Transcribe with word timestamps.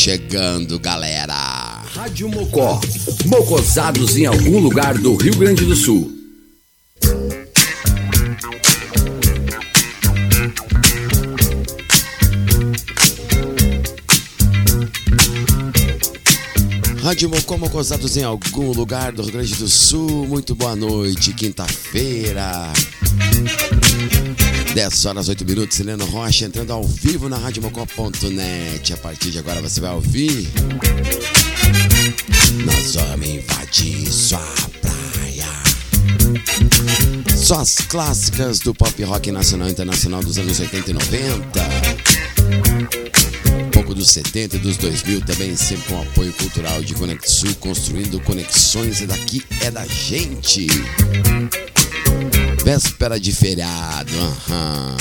Chegando, 0.00 0.78
galera. 0.78 1.82
Rádio 1.94 2.26
Mocó. 2.30 2.80
Mocosados 3.26 4.16
em 4.16 4.24
algum 4.24 4.58
lugar 4.58 4.96
do 4.96 5.14
Rio 5.14 5.36
Grande 5.36 5.66
do 5.66 5.76
Sul. 5.76 6.10
Rádio 17.02 17.28
Mocó, 17.28 17.58
Mocosados 17.58 18.16
em 18.16 18.24
algum 18.24 18.72
lugar 18.72 19.12
do 19.12 19.20
Rio 19.20 19.32
Grande 19.32 19.54
do 19.56 19.68
Sul. 19.68 20.26
Muito 20.26 20.54
boa 20.54 20.74
noite, 20.74 21.34
quinta-feira. 21.34 22.72
10 24.74 25.04
horas 25.06 25.28
8 25.28 25.44
minutos, 25.44 25.80
Heleno 25.80 26.04
Rocha 26.06 26.44
entrando 26.44 26.72
ao 26.72 26.84
vivo 26.84 27.28
na 27.28 27.36
radiomocó.net. 27.36 28.92
A 28.92 28.96
partir 28.96 29.30
de 29.30 29.38
agora 29.38 29.60
você 29.60 29.80
vai 29.80 29.92
ouvir. 29.92 30.48
Nós 32.64 32.94
vamos 32.94 33.26
invadir 33.26 34.10
sua 34.12 34.38
praia. 34.80 35.46
Só 37.36 37.56
as 37.56 37.78
clássicas 37.78 38.60
do 38.60 38.72
pop 38.72 39.02
rock 39.02 39.32
nacional 39.32 39.68
e 39.68 39.72
internacional 39.72 40.22
dos 40.22 40.38
anos 40.38 40.60
80 40.60 40.90
e 40.90 40.94
90. 40.94 41.60
Um 43.66 43.70
pouco 43.70 43.92
dos 43.92 44.08
70 44.10 44.54
e 44.56 44.58
dos 44.60 44.76
2000 44.76 45.22
também, 45.22 45.56
sempre 45.56 45.88
com 45.88 46.00
apoio 46.00 46.32
cultural 46.34 46.80
de 46.82 46.94
Conexul, 46.94 47.54
construindo 47.56 48.20
conexões 48.20 49.00
e 49.00 49.06
daqui 49.06 49.42
é 49.62 49.70
da 49.70 49.84
gente. 49.84 50.68
Véspera 52.64 53.18
de 53.18 53.32
feriado, 53.32 54.12
aham. 54.18 54.96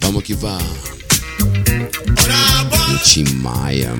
Vamos 0.00 0.22
que 0.22 0.34
vamos. 0.34 0.96
Tim 3.04 3.24
Maia. 3.34 3.92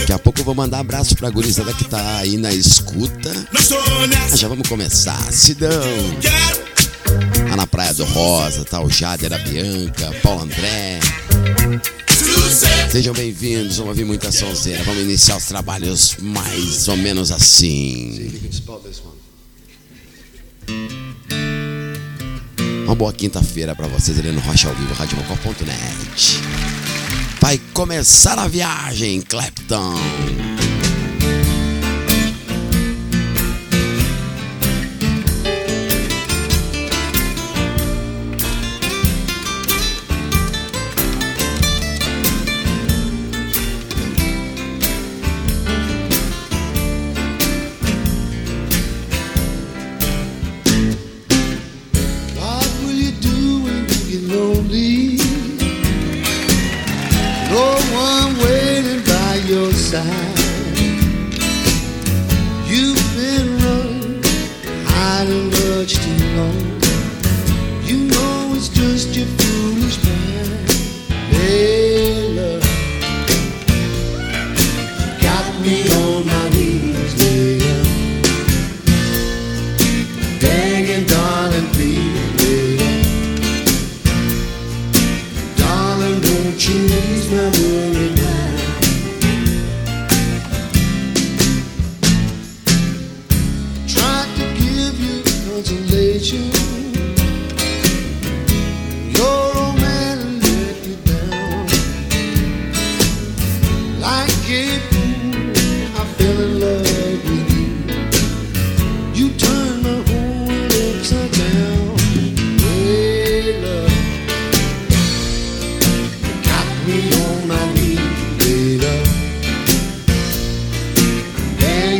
Daqui 0.00 0.12
a 0.12 0.18
pouco 0.18 0.40
eu 0.40 0.44
vou 0.44 0.54
mandar 0.54 0.80
abraço 0.80 1.16
pra 1.16 1.30
gurizada 1.30 1.72
que 1.72 1.84
tá 1.84 2.18
aí 2.18 2.36
na 2.36 2.52
escuta. 2.52 3.32
Ah, 4.32 4.36
já 4.36 4.48
vamos 4.48 4.68
começar. 4.68 5.20
Sidão. 5.32 5.70
Lá 7.48 7.56
na 7.56 7.66
Praia 7.66 7.94
do 7.94 8.04
Rosa, 8.04 8.64
tá 8.64 8.80
o 8.80 8.90
Jader, 8.90 9.32
a 9.32 9.38
Bianca, 9.38 10.12
Paulo 10.22 10.42
André. 10.42 11.00
Sejam 12.90 13.12
bem-vindos, 13.12 13.78
vamos 13.78 13.90
ouvir 13.90 14.04
muita 14.04 14.30
sonzeira. 14.30 14.84
Vamos 14.84 15.02
iniciar 15.02 15.36
os 15.36 15.46
trabalhos 15.46 16.16
mais 16.20 16.86
ou 16.86 16.96
menos 16.96 17.32
assim. 17.32 18.30
Uma 22.84 22.94
boa 22.94 23.12
quinta-feira 23.12 23.74
para 23.74 23.88
vocês 23.88 24.18
ali 24.20 24.30
no 24.30 24.40
Rocha 24.40 24.68
ao 24.68 24.74
Vivo, 24.76 24.94
radiomocó.net. 24.94 26.40
Vai 27.40 27.60
começar 27.72 28.38
a 28.38 28.46
viagem, 28.46 29.20
Clapton. 29.22 29.94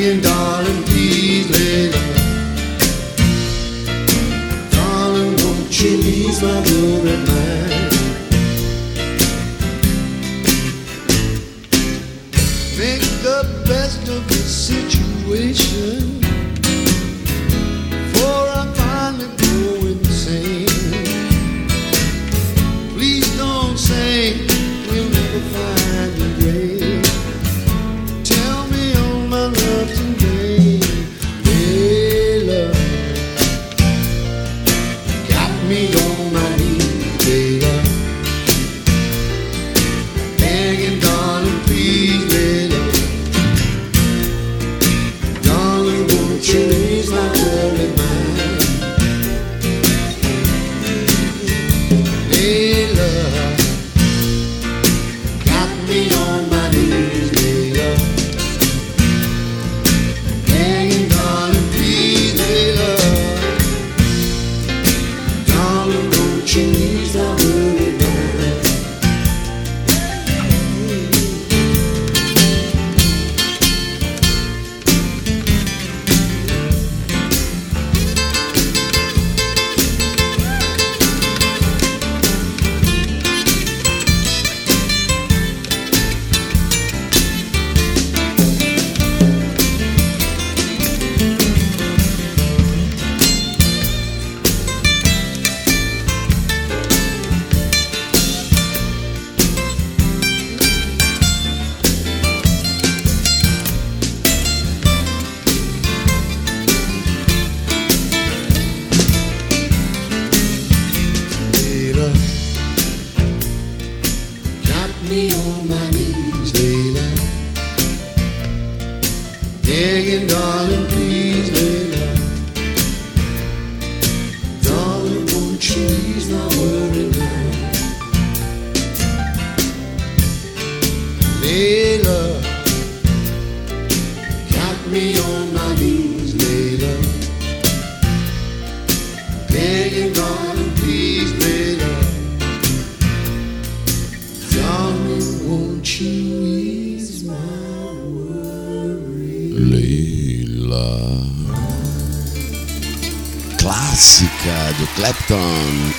saying, 0.04 0.20
darling, 0.20 0.82
please 0.84 1.50
lay 1.50 1.90
down. 1.90 2.14
Darling, 4.70 5.36
won't 5.38 5.80
you 5.80 5.96
ease 5.98 6.42
my 6.42 6.60
worry 6.60 7.16
now? 7.24 7.53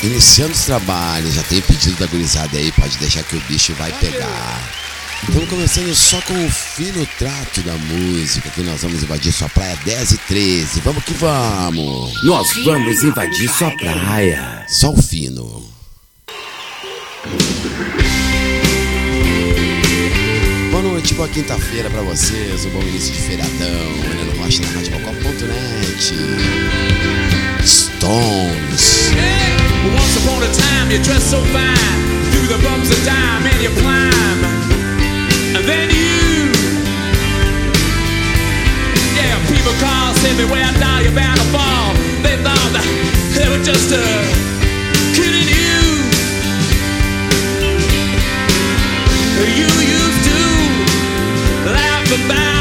Iniciando 0.04 0.52
os 0.52 0.66
trabalhos, 0.66 1.34
já 1.34 1.44
tem 1.44 1.62
pedido 1.62 1.98
da 1.98 2.06
gurizada 2.08 2.58
aí, 2.58 2.72
pode 2.74 2.98
deixar 2.98 3.24
que 3.24 3.38
o 3.38 3.42
bicho 3.42 3.74
vai 3.76 3.92
pegar. 3.94 4.62
Estamos 5.24 5.50
começando 5.50 5.96
só 5.96 6.20
com 6.22 6.46
o 6.46 6.52
fino 6.52 7.08
trato 7.18 7.62
da 7.62 7.74
música, 7.74 8.50
que 8.50 8.62
nós 8.64 8.82
vamos 8.82 9.02
invadir 9.02 9.32
sua 9.32 9.48
praia 9.48 9.78
10 9.86 10.12
e 10.12 10.18
13. 10.18 10.82
Vamos 10.82 11.04
que 11.06 11.14
vamos! 11.14 12.24
Nós 12.24 12.48
vamos 12.66 13.02
invadir 13.02 13.50
sua 13.50 13.72
praia. 13.72 14.66
Só 14.68 14.92
o 14.92 15.02
fino. 15.02 15.64
Boa 20.70 20.84
noite, 20.84 21.14
boa 21.14 21.30
quinta-feira 21.30 21.90
pra 21.90 22.02
vocês, 22.02 22.66
um 22.66 22.70
bom 22.72 22.82
início 22.82 23.14
de 23.14 23.22
feriadão, 23.22 23.92
olhando 24.12 24.38
Rocha 24.38 24.62
na 24.62 24.68
Rádio 24.74 24.92
Stones. 28.06 29.10
Once 29.98 30.16
upon 30.22 30.44
a 30.46 30.52
time 30.54 30.92
you 30.92 31.02
dressed 31.02 31.32
so 31.32 31.42
fine 31.50 31.98
Through 32.30 32.54
the 32.54 32.62
bumps 32.62 32.92
of 32.94 33.02
time 33.04 33.42
and 33.50 33.60
you 33.66 33.72
climb. 33.82 34.40
And 35.58 35.66
then 35.66 35.90
you 35.90 36.54
Yeah, 39.18 39.34
people 39.50 39.74
call, 39.82 40.14
say 40.22 40.38
beware 40.38 40.72
now 40.78 41.00
you're 41.00 41.18
bound 41.18 41.40
to 41.40 41.48
fall. 41.50 41.94
They 42.22 42.38
thought 42.46 42.72
that 42.78 42.86
they 43.34 43.50
were 43.50 43.64
just 43.66 43.90
uh, 43.90 43.98
kidding 45.18 45.50
you. 45.50 45.82
You 49.58 49.70
used 49.82 50.22
to 50.30 50.42
laugh 51.74 52.10
about 52.22 52.55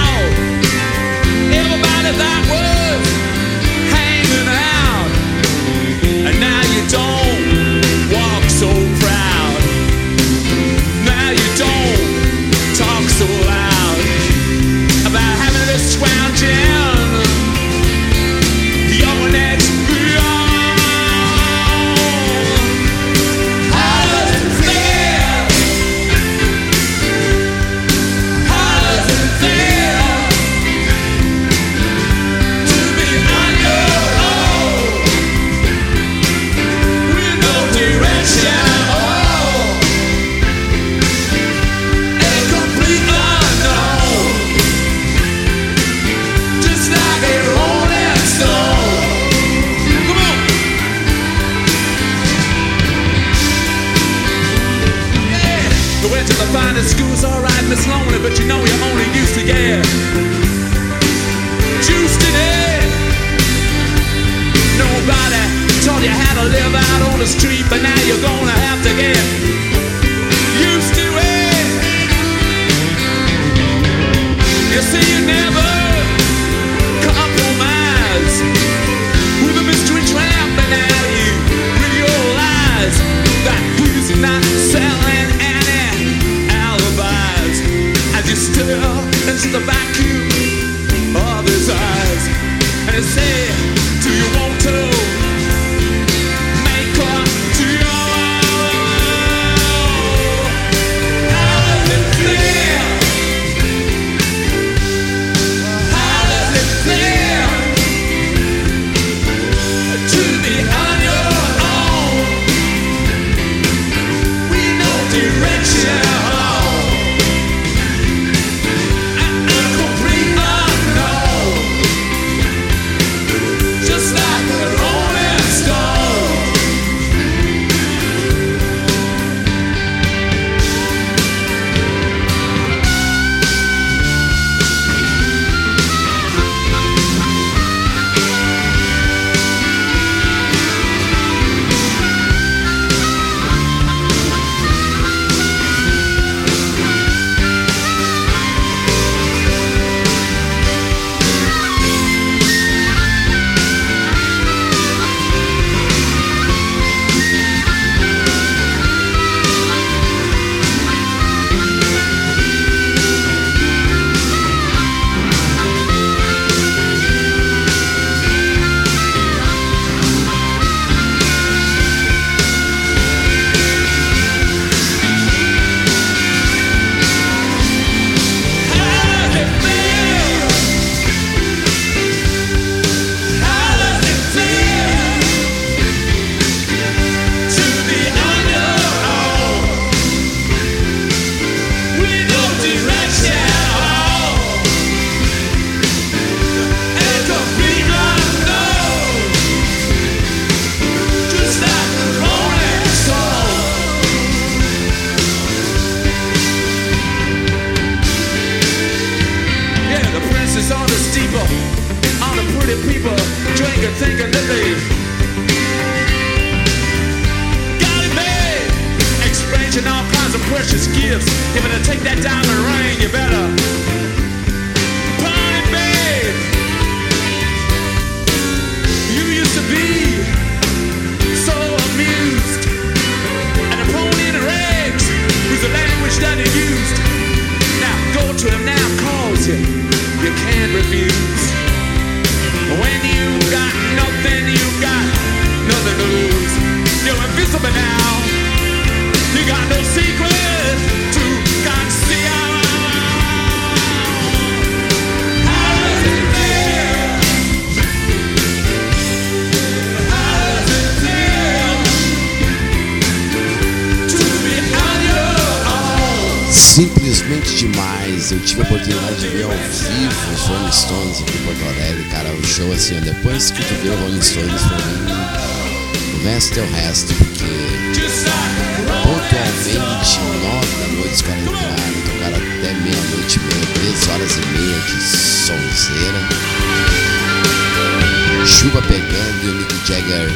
Jagger 289.95 290.29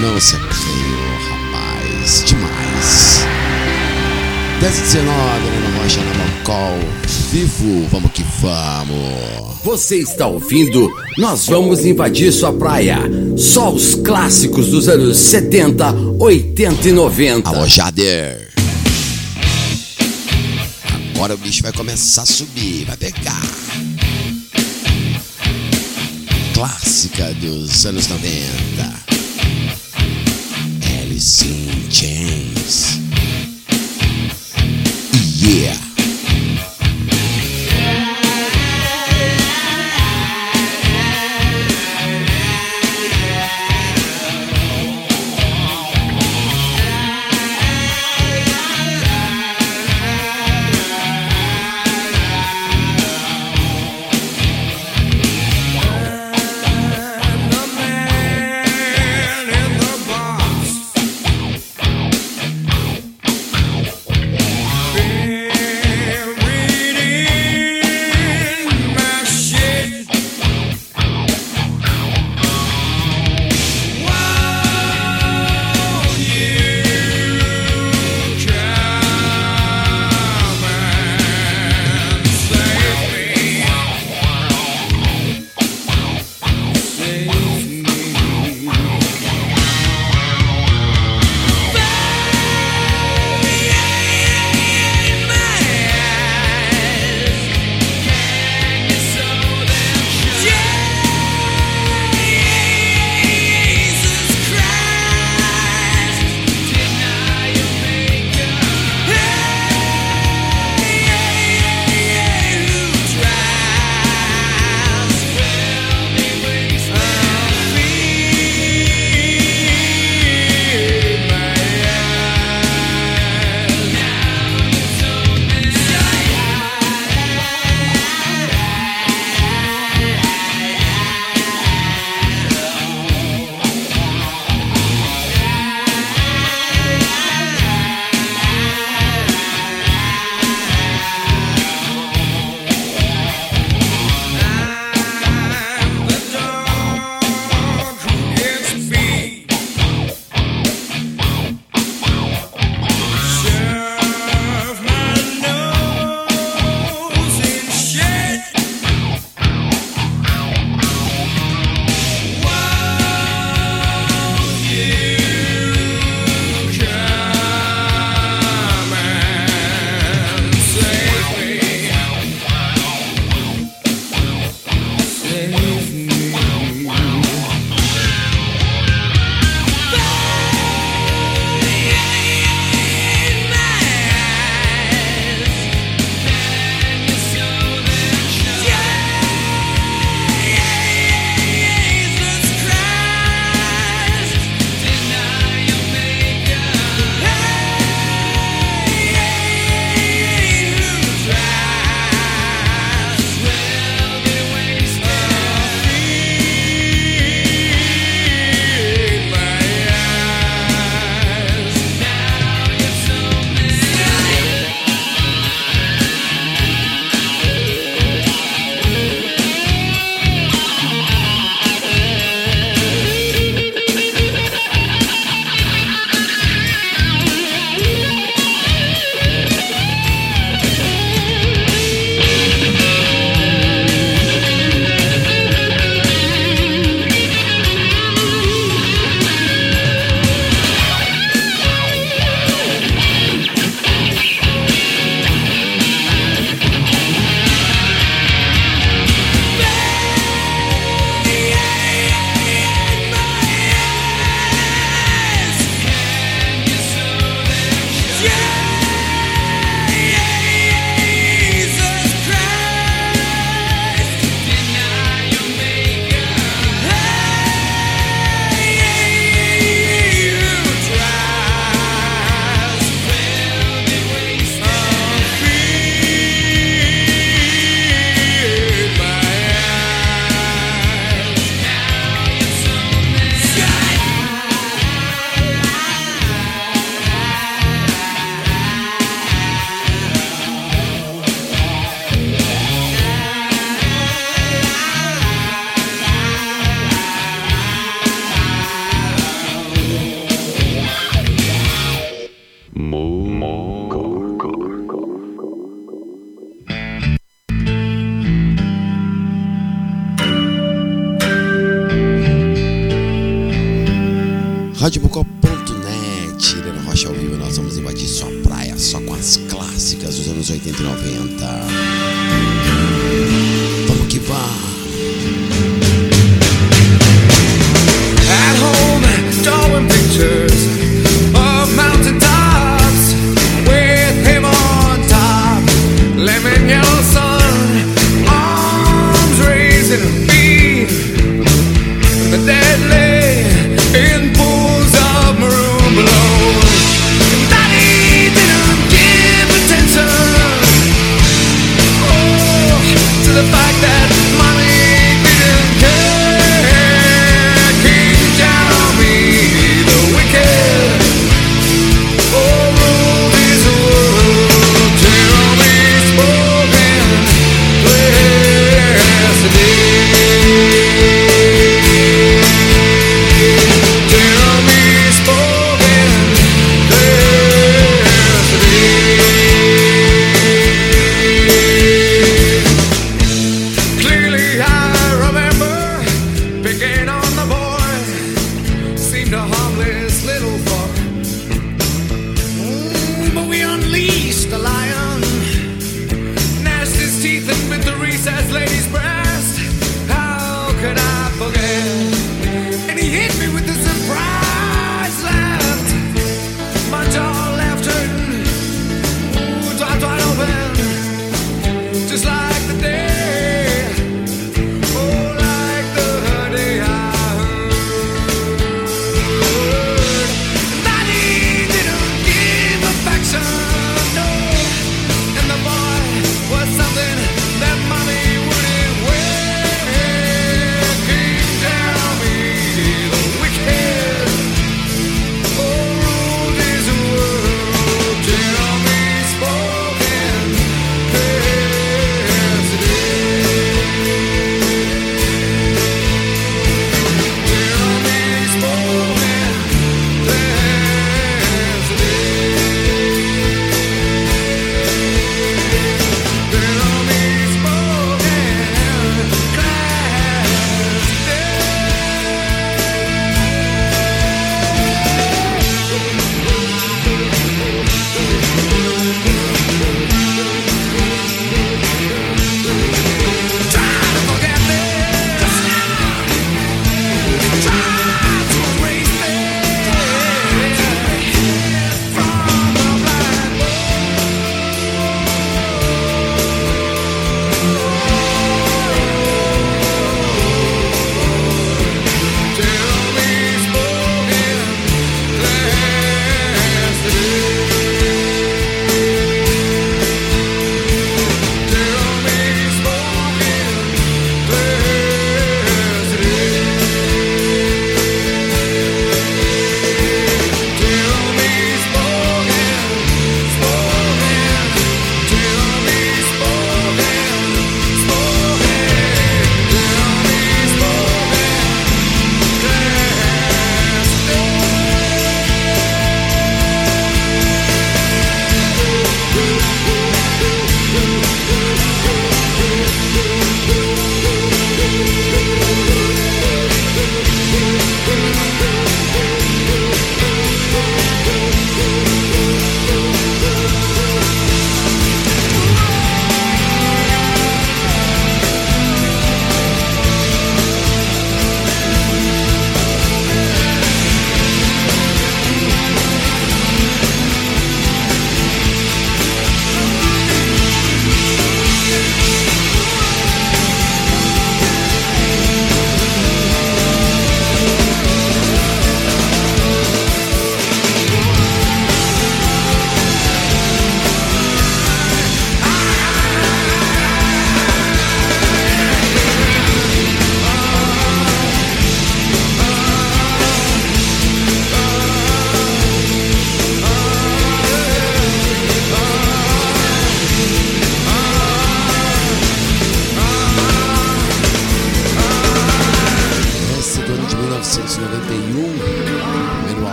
não 0.00 0.20
se 0.20 0.34
atreveu, 0.34 0.98
rapaz, 1.30 2.24
demais. 2.26 3.20
19, 4.60 5.46
Helena 5.46 5.78
Rocha 5.78 6.00
na 6.00 6.14
Mocol, 6.14 6.80
vivo, 7.30 7.86
vamos 7.92 8.10
que 8.10 8.24
vamos. 8.40 9.62
Você 9.62 9.98
está 9.98 10.26
ouvindo? 10.26 10.90
Nós 11.16 11.46
vamos 11.46 11.86
invadir 11.86 12.32
sua 12.32 12.52
praia. 12.52 12.98
Só 13.36 13.72
os 13.72 13.94
clássicos 13.94 14.66
dos 14.66 14.88
anos 14.88 15.16
70, 15.16 15.94
80 16.18 16.88
e 16.88 16.92
90. 16.92 17.50
Alojader. 17.50 18.48
Agora 21.14 21.34
o 21.34 21.38
bicho 21.38 21.62
vai 21.62 21.72
começar 21.72 22.22
a 22.22 22.26
subir, 22.26 22.84
vai 22.84 22.96
pegar. 22.96 23.42
música 27.18 27.34
dos 27.40 27.84
anos 27.84 28.08
90. 28.08 29.04
Alice 31.00 31.44
in 31.44 31.88
Chains. 31.90 33.00
Yeah! 35.40 35.87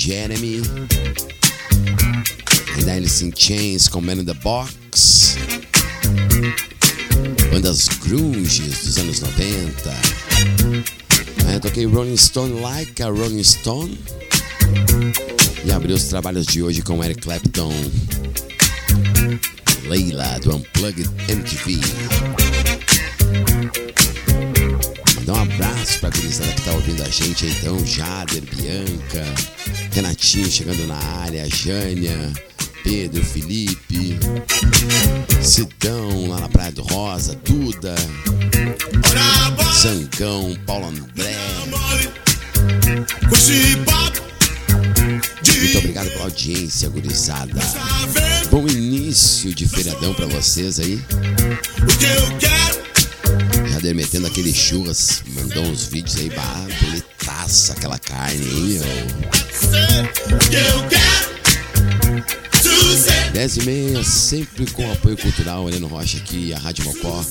Jeremy. 0.00 0.62
Ainda 2.74 2.94
Alice 2.94 3.22
in 3.22 3.32
Chains 3.36 3.86
com 3.86 4.00
Man 4.00 4.14
in 4.14 4.24
the 4.24 4.32
Box. 4.32 5.36
Bandas 7.52 7.86
grunges 8.02 8.82
dos 8.82 8.96
anos 8.96 9.20
90. 9.20 9.90
Aí 11.46 11.54
eu 11.54 11.60
toquei 11.60 11.84
Rolling 11.84 12.16
Stone 12.16 12.62
Like 12.62 13.02
a 13.02 13.08
Rolling 13.08 13.44
Stone. 13.44 13.98
E 15.66 15.70
abri 15.70 15.92
os 15.92 16.04
trabalhos 16.04 16.46
de 16.46 16.62
hoje 16.62 16.80
com 16.80 17.04
Eric 17.04 17.20
Clapton. 17.20 17.74
Leila 19.84 20.38
do 20.40 20.56
Unplugged 20.56 21.10
MTV. 21.28 21.78
Mandar 25.16 25.34
um 25.34 25.42
abraço 25.42 26.00
pra 26.00 26.08
gurizada 26.08 26.50
que 26.52 26.62
tá 26.62 26.72
ouvindo 26.72 27.02
a 27.02 27.08
gente 27.10 27.48
então, 27.48 27.84
Jader, 27.84 28.42
Bianca, 28.44 29.26
Renatinho 29.92 30.50
chegando 30.50 30.86
na 30.86 30.96
área, 30.96 31.48
Jânia, 31.48 32.32
Pedro, 32.82 33.22
Felipe, 33.24 34.18
Sidão 35.42 36.28
lá 36.28 36.40
na 36.40 36.48
Praia 36.48 36.72
do 36.72 36.82
Rosa, 36.82 37.38
Duda, 37.44 37.94
Zangão, 39.80 40.56
Paulo 40.66 40.88
André. 40.88 41.36
Muito 45.60 45.78
obrigado 45.78 46.10
pela 46.10 46.24
audiência, 46.24 46.88
gurizada. 46.88 47.60
Bom 48.50 48.66
início 48.66 49.54
de 49.54 49.68
feriadão 49.68 50.14
pra 50.14 50.26
vocês 50.26 50.80
aí. 50.80 51.00
Jader 53.70 53.94
metendo 53.94 54.26
aquele 54.26 54.52
churras, 54.52 55.22
mandou 55.28 55.64
uns 55.64 55.84
vídeos 55.84 56.16
aí, 56.16 56.30
bah, 56.30 56.66
bonitaça 57.20 57.72
aquela 57.74 57.98
carne 57.98 58.44
aí, 58.44 58.80
ó. 58.80 58.84
10 63.32 63.56
e 63.56 63.62
meia, 63.62 64.04
sempre 64.04 64.70
com 64.72 64.90
apoio 64.92 65.16
cultural, 65.16 65.68
Heleno 65.68 65.86
Rocha 65.86 66.18
aqui, 66.18 66.52
a 66.52 66.58
Rádio 66.58 66.84
Mocó 66.84 67.24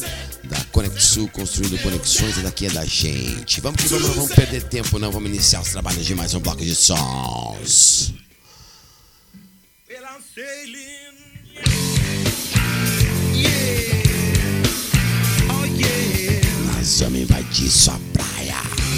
da 0.45 0.57
Conexul, 0.71 1.27
construindo 1.27 1.77
conexões, 1.81 2.37
e 2.37 2.41
daqui 2.41 2.65
é 2.67 2.69
da 2.69 2.85
gente. 2.85 3.61
Vamos 3.61 3.81
que 3.81 3.89
vamos, 3.89 4.07
não 4.07 4.15
vamos 4.15 4.33
perder 4.33 4.63
tempo, 4.63 4.97
não, 4.97 5.11
vamos 5.11 5.29
iniciar 5.29 5.61
os 5.61 5.69
trabalhos 5.69 6.05
de 6.05 6.15
mais 6.15 6.33
um 6.33 6.39
bloco 6.39 6.63
de 6.63 6.73
sons. 6.75 8.13
Nós 16.75 16.99
vamos 17.01 17.19
invadir 17.19 17.69
sua 17.69 17.99
praia. 18.13 18.88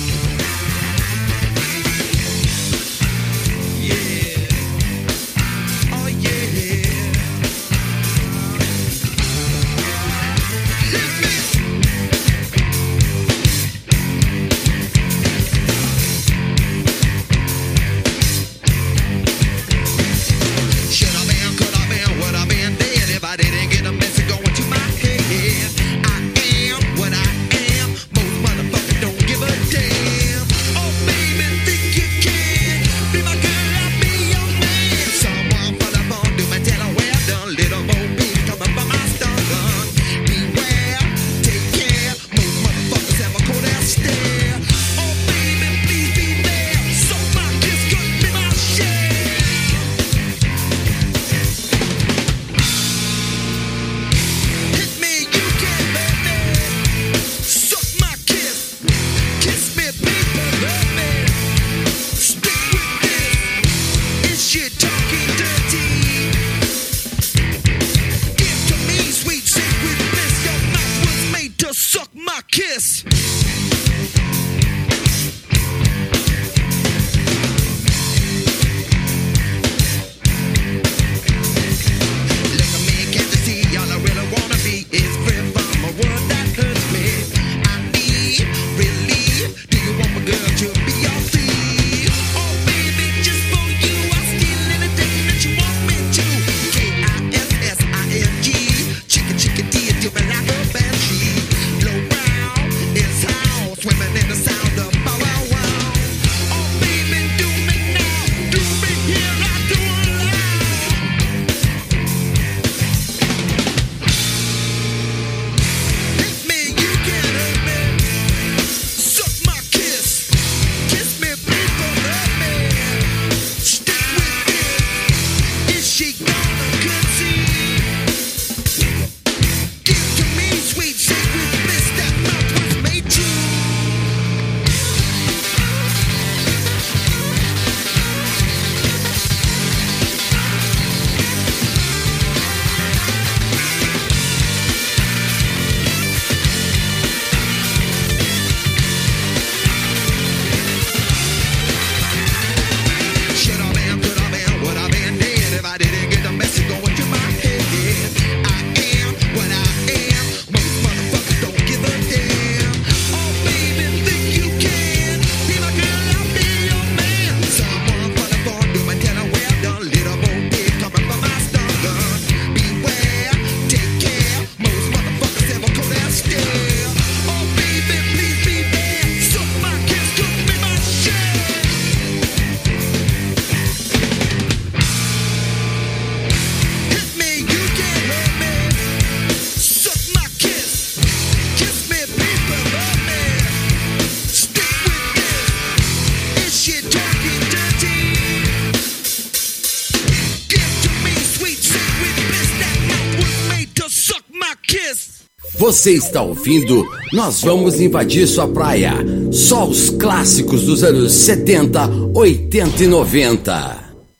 Você 205.71 205.93
está 205.93 206.21
ouvindo? 206.21 206.85
Nós 207.13 207.39
vamos 207.43 207.79
invadir 207.79 208.27
sua 208.27 208.45
praia. 208.45 208.91
Só 209.31 209.65
os 209.65 209.89
clássicos 209.89 210.63
dos 210.63 210.83
anos 210.83 211.13
70, 211.13 211.87
80 212.13 212.83
e 212.83 212.87
90. 212.87 213.79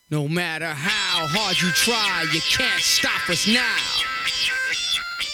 No 0.09 0.29
matter 0.29 0.69
how 0.69 1.27
hard 1.27 1.61
you 1.61 1.69
try, 1.73 2.23
you 2.33 2.41
can't 2.57 2.81
stop 2.81 3.29
us 3.29 3.45
now. 3.47 3.59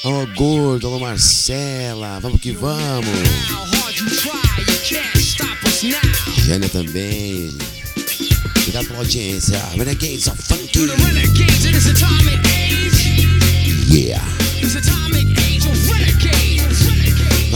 Alô, 0.03 0.23
oh, 0.23 0.35
gordo, 0.35 0.89
oh, 0.89 0.99
Marcela, 0.99 2.19
vamos 2.19 2.41
que 2.41 2.51
vamos. 2.51 3.05
Jânia 6.47 6.69
também. 6.69 7.55
Obrigado 8.57 8.87
pela 8.87 8.99
audiência. 9.01 9.59
Renegades 9.75 10.25
of 10.25 10.41
Funky. 10.41 10.87
Yeah. 13.91 14.26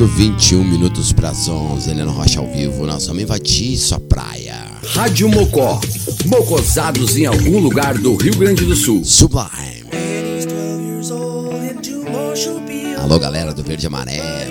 sábado, 0.00 0.06
21 0.06 0.64
minutos 0.64 1.12
para 1.12 1.30
as 1.30 1.48
11. 1.48 1.90
Helena 1.90 2.10
Rocha 2.10 2.40
ao 2.40 2.46
vivo. 2.46 2.86
Nosso 2.86 3.10
homem 3.10 3.24
Invadir 3.24 3.76
sua 3.76 4.00
praia. 4.00 4.66
Rádio 4.94 5.28
Mocó. 5.28 5.80
Mocosados 6.24 7.16
em 7.16 7.26
algum 7.26 7.58
lugar 7.58 7.98
do 7.98 8.16
Rio 8.16 8.36
Grande 8.36 8.64
do 8.64 8.74
Sul. 8.74 9.04
Sublime. 9.04 9.90
Alô, 12.98 13.18
galera 13.18 13.52
do 13.52 13.62
Verde 13.62 13.86
Amarelo. 13.86 14.50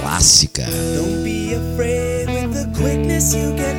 Clássica. 0.00 0.66
Don't 0.94 1.22
be 1.22 1.54
afraid 1.54 2.28
with 2.28 2.52
the 2.52 2.78
quickness 2.78 3.34
you 3.34 3.52
get 3.56 3.78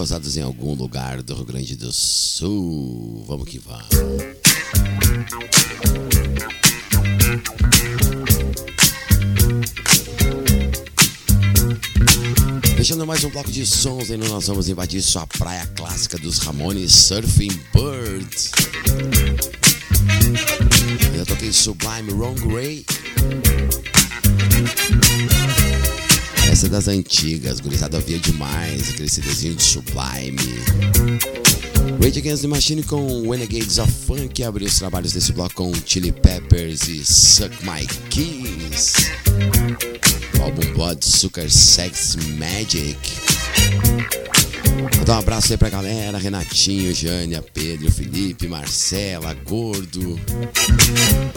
Posados 0.00 0.34
em 0.38 0.40
algum 0.40 0.72
lugar 0.72 1.22
do 1.22 1.34
Rio 1.34 1.44
Grande 1.44 1.76
do 1.76 1.92
Sul. 1.92 3.22
Vamos 3.28 3.46
que 3.46 3.58
vamos. 3.58 3.86
Fechando 12.74 13.06
mais 13.06 13.22
um 13.24 13.28
bloco 13.28 13.52
de 13.52 13.66
sons, 13.66 14.10
aí 14.10 14.16
nós 14.16 14.46
vamos 14.46 14.70
invadir 14.70 15.02
sua 15.02 15.26
praia 15.26 15.66
clássica 15.76 16.16
dos 16.16 16.38
Ramones 16.38 16.92
Surfing 16.92 17.60
Birds. 17.74 18.52
Eu 21.14 21.26
toquei 21.26 21.52
Sublime 21.52 22.10
Wrong 22.14 22.40
Ray 22.54 22.86
Essa 26.50 26.66
é 26.66 26.68
das 26.68 26.88
antigas, 26.88 27.60
gurizada 27.60 28.00
via 28.00 28.18
demais, 28.18 28.90
aquele 28.90 29.08
CDzinho 29.08 29.54
de 29.54 29.62
Sublime. 29.62 30.36
Rage 32.02 32.18
Against 32.18 32.42
the 32.42 32.48
Machine 32.48 32.82
com 32.82 33.30
Renegades 33.30 33.78
of 33.78 33.90
Funk 34.04 34.42
abriu 34.42 34.66
os 34.66 34.76
trabalhos 34.76 35.12
desse 35.12 35.32
bloco 35.32 35.54
com 35.54 35.72
Chili 35.86 36.10
Peppers 36.10 36.88
e 36.88 37.04
Suck 37.04 37.54
My 37.64 37.86
Keys. 38.10 38.94
O 40.40 40.42
álbum 40.42 40.72
Blood 40.72 41.04
Sugar 41.04 41.48
Sex 41.48 42.16
Magic. 42.36 42.98
Vou 44.96 45.04
dar 45.04 45.16
um 45.16 45.18
abraço 45.20 45.52
aí 45.52 45.56
pra 45.56 45.68
galera, 45.68 46.18
Renatinho, 46.18 46.92
Jânia, 46.92 47.44
Pedro, 47.54 47.92
Felipe, 47.92 48.48
Marcela, 48.48 49.34
Gordo, 49.34 50.18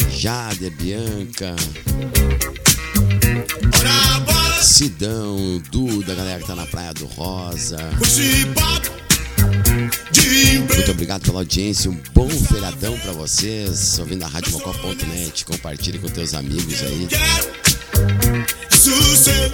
Jade, 0.09 0.71
Bianca, 0.71 1.55
Sidão, 4.61 5.61
Duda, 5.71 6.15
galera 6.15 6.39
que 6.39 6.47
tá 6.47 6.55
na 6.55 6.65
Praia 6.65 6.93
do 6.93 7.05
Rosa. 7.05 7.77
Muito 10.75 10.91
obrigado 10.91 11.21
pela 11.21 11.39
audiência, 11.39 11.91
um 11.91 11.99
bom 12.13 12.29
feriadão 12.29 12.97
para 12.99 13.11
vocês. 13.11 13.99
Ouvindo 13.99 14.23
a 14.23 14.27
radiomocó.net, 14.27 15.45
compartilhe 15.45 15.99
com 15.99 16.07
teus 16.09 16.33
amigos 16.33 16.81
aí. 16.81 17.07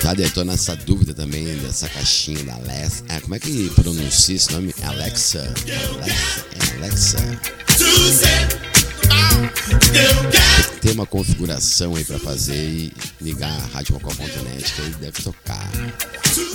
Tá 0.02 0.16
tô 0.34 0.44
nessa 0.44 0.76
dúvida 0.76 1.14
também 1.14 1.46
dessa 1.58 1.88
caixinha 1.90 2.44
da 2.44 2.56
Alexa. 2.56 3.04
Ah, 3.10 3.20
como 3.22 3.36
é 3.36 3.40
que 3.40 3.70
pronuncia 3.76 4.36
esse 4.36 4.52
nome? 4.52 4.74
Alexa. 4.84 5.54
Alexa. 5.98 6.46
É 6.56 6.76
Alexa. 6.78 8.69
Tem 10.82 10.92
uma 10.94 11.06
configuração 11.06 11.96
aí 11.96 12.04
para 12.04 12.18
fazer 12.20 12.56
e 12.56 12.94
ligar 13.22 13.52
a 13.52 13.66
radiococó.net 13.68 14.74
que 14.74 14.82
aí 14.82 14.90
deve 14.92 15.22
tocar. 15.22 15.70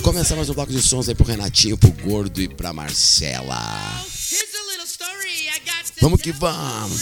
Começar 0.01 0.35
mais 0.35 0.49
um 0.49 0.53
bloco 0.53 0.71
de 0.71 0.81
sons 0.81 1.07
aí 1.07 1.15
pro 1.15 1.25
Renatinho, 1.25 1.77
pro 1.77 1.91
Gordo 1.91 2.41
e 2.41 2.47
pra 2.47 2.73
Marcela. 2.73 4.03
Vamos 6.01 6.21
que 6.21 6.31
vamos! 6.31 7.01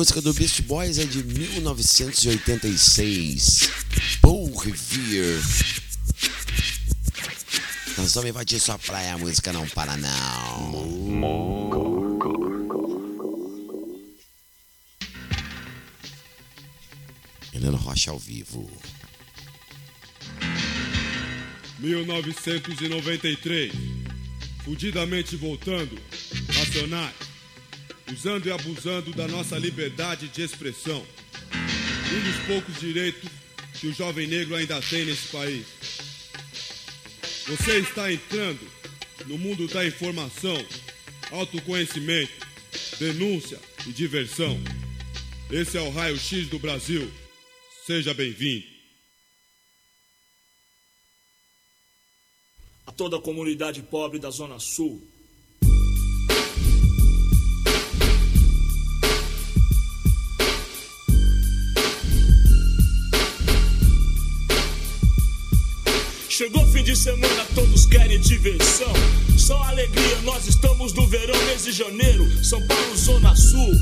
música 0.00 0.22
do 0.22 0.32
Beast 0.32 0.62
Boys 0.62 0.96
é 0.96 1.04
de 1.04 1.22
1986. 1.22 3.68
Paul 4.22 4.56
Revere. 4.56 5.42
Nós 7.98 8.14
vamos 8.14 8.30
invadir 8.30 8.58
sua 8.58 8.78
praia, 8.78 9.12
a 9.12 9.18
música 9.18 9.52
não 9.52 9.68
para 9.68 9.98
não. 9.98 10.72
Helena 17.52 17.76
Rocha 17.76 18.10
ao 18.10 18.18
vivo. 18.18 18.70
1993. 21.78 23.70
Fudidamente 24.64 25.36
voltando. 25.36 26.00
Racionais 26.54 27.29
usando 28.12 28.46
e 28.46 28.52
abusando 28.52 29.12
da 29.12 29.28
nossa 29.28 29.58
liberdade 29.58 30.28
de 30.28 30.42
expressão. 30.42 31.04
Um 32.12 32.20
dos 32.24 32.46
poucos 32.46 32.80
direitos 32.80 33.30
que 33.78 33.86
o 33.86 33.94
jovem 33.94 34.26
negro 34.26 34.54
ainda 34.54 34.80
tem 34.82 35.04
nesse 35.04 35.28
país. 35.28 35.66
Você 37.46 37.78
está 37.78 38.12
entrando 38.12 38.60
no 39.26 39.38
mundo 39.38 39.66
da 39.68 39.86
informação, 39.86 40.56
autoconhecimento, 41.30 42.46
denúncia 42.98 43.58
e 43.86 43.92
diversão. 43.92 44.58
Esse 45.50 45.78
é 45.78 45.80
o 45.80 45.90
Raio 45.90 46.18
X 46.18 46.48
do 46.48 46.58
Brasil. 46.58 47.10
Seja 47.86 48.12
bem-vindo. 48.14 48.66
A 52.86 52.92
toda 52.92 53.16
a 53.16 53.20
comunidade 53.20 53.82
pobre 53.82 54.18
da 54.18 54.30
Zona 54.30 54.58
Sul. 54.58 55.06
Todos 67.80 67.86
querem 67.86 68.20
diversão. 68.20 68.92
Só 69.36 69.62
alegria, 69.64 70.18
nós 70.22 70.46
estamos 70.46 70.92
no 70.92 71.06
verão, 71.06 71.38
mês 71.46 71.64
de 71.64 71.72
janeiro. 71.72 72.26
São 72.44 72.60
Paulo, 72.66 72.96
Zona 72.96 73.34
Sul. 73.34 73.72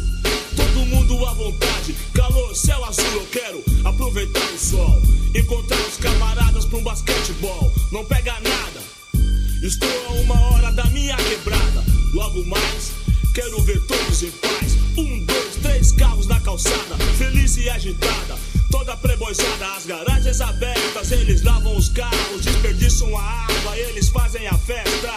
Todo 0.55 0.87
mundo 0.87 1.27
à 1.27 1.33
vontade, 1.33 1.95
calor, 2.13 2.55
céu 2.55 2.85
azul. 2.85 3.05
Eu 3.15 3.27
quero 3.27 3.65
aproveitar 3.85 4.53
o 4.53 4.59
sol. 4.59 5.03
Encontrar 5.35 5.81
os 5.81 5.97
camaradas 5.97 6.65
pra 6.65 6.79
um 6.79 6.83
basquetebol. 6.83 7.73
Não 7.91 8.05
pega 8.05 8.33
nada, 8.41 8.83
estou 9.63 9.89
a 10.09 10.13
uma 10.21 10.41
hora 10.51 10.73
da 10.73 10.85
minha 10.87 11.17
quebrada. 11.17 11.85
Logo 12.13 12.45
mais, 12.45 12.93
quero 13.35 13.61
ver 13.63 13.81
todos 13.87 14.23
em 14.23 14.31
paz. 14.31 14.77
Um, 14.97 15.25
dois, 15.25 15.57
três 15.63 15.93
carros 15.93 16.27
na 16.27 16.41
calçada, 16.41 16.97
feliz 17.17 17.57
e 17.57 17.69
agitada. 17.69 18.37
Toda 18.71 18.97
preboizada, 18.97 19.67
as 19.77 19.87
garagens 19.87 20.41
abertas, 20.41 21.11
eles 21.13 21.43
lavam 21.43 21.77
os 21.77 21.89
carros, 21.89 22.43
desperdiçam 22.43 23.17
a 23.17 23.23
água, 23.23 23.79
eles 23.79 24.09
fazem 24.11 24.47
a 24.47 24.55
festa. 24.55 25.15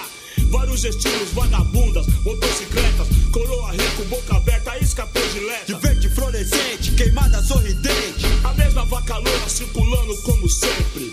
Vários 0.49 0.83
estilos, 0.83 1.31
vagabundas, 1.33 2.05
motocicletas, 2.23 3.07
coroa 3.31 3.71
rico, 3.71 4.03
boca 4.09 4.35
aberta, 4.35 4.77
isca 4.79 5.05
predileta. 5.07 5.65
De 5.65 5.73
verde 5.75 6.09
fluorescente, 6.09 6.91
queimada 6.91 7.41
sorridente. 7.41 8.25
A 8.43 8.53
mesma 8.53 8.85
vaca 8.85 9.17
loura 9.17 9.49
circulando 9.49 10.15
como 10.23 10.49
sempre. 10.49 11.11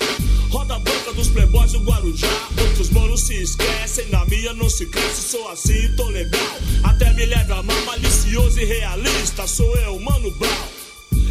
Roda 0.51 0.79
branca 0.79 1.13
dos 1.13 1.29
playboys 1.29 1.73
do 1.73 1.81
Guarujá. 1.81 2.49
Outros 2.61 2.91
manos 2.91 3.23
se 3.23 3.35
esquecem, 3.35 4.09
na 4.11 4.25
minha 4.27 4.53
não 4.55 4.69
se 4.69 4.87
cresce, 4.87 5.23
sou 5.23 5.49
assim, 5.49 5.95
tô 5.97 6.09
legal. 6.09 6.57
Até 6.85 7.13
me 7.15 7.27
leva 7.27 7.59
a 7.59 7.63
mal, 7.63 7.81
malicioso 7.85 8.59
e 8.61 8.65
realista, 8.65 9.47
sou 9.47 9.77
eu, 9.77 9.99
Mano 10.01 10.31
Brown. 10.33 10.78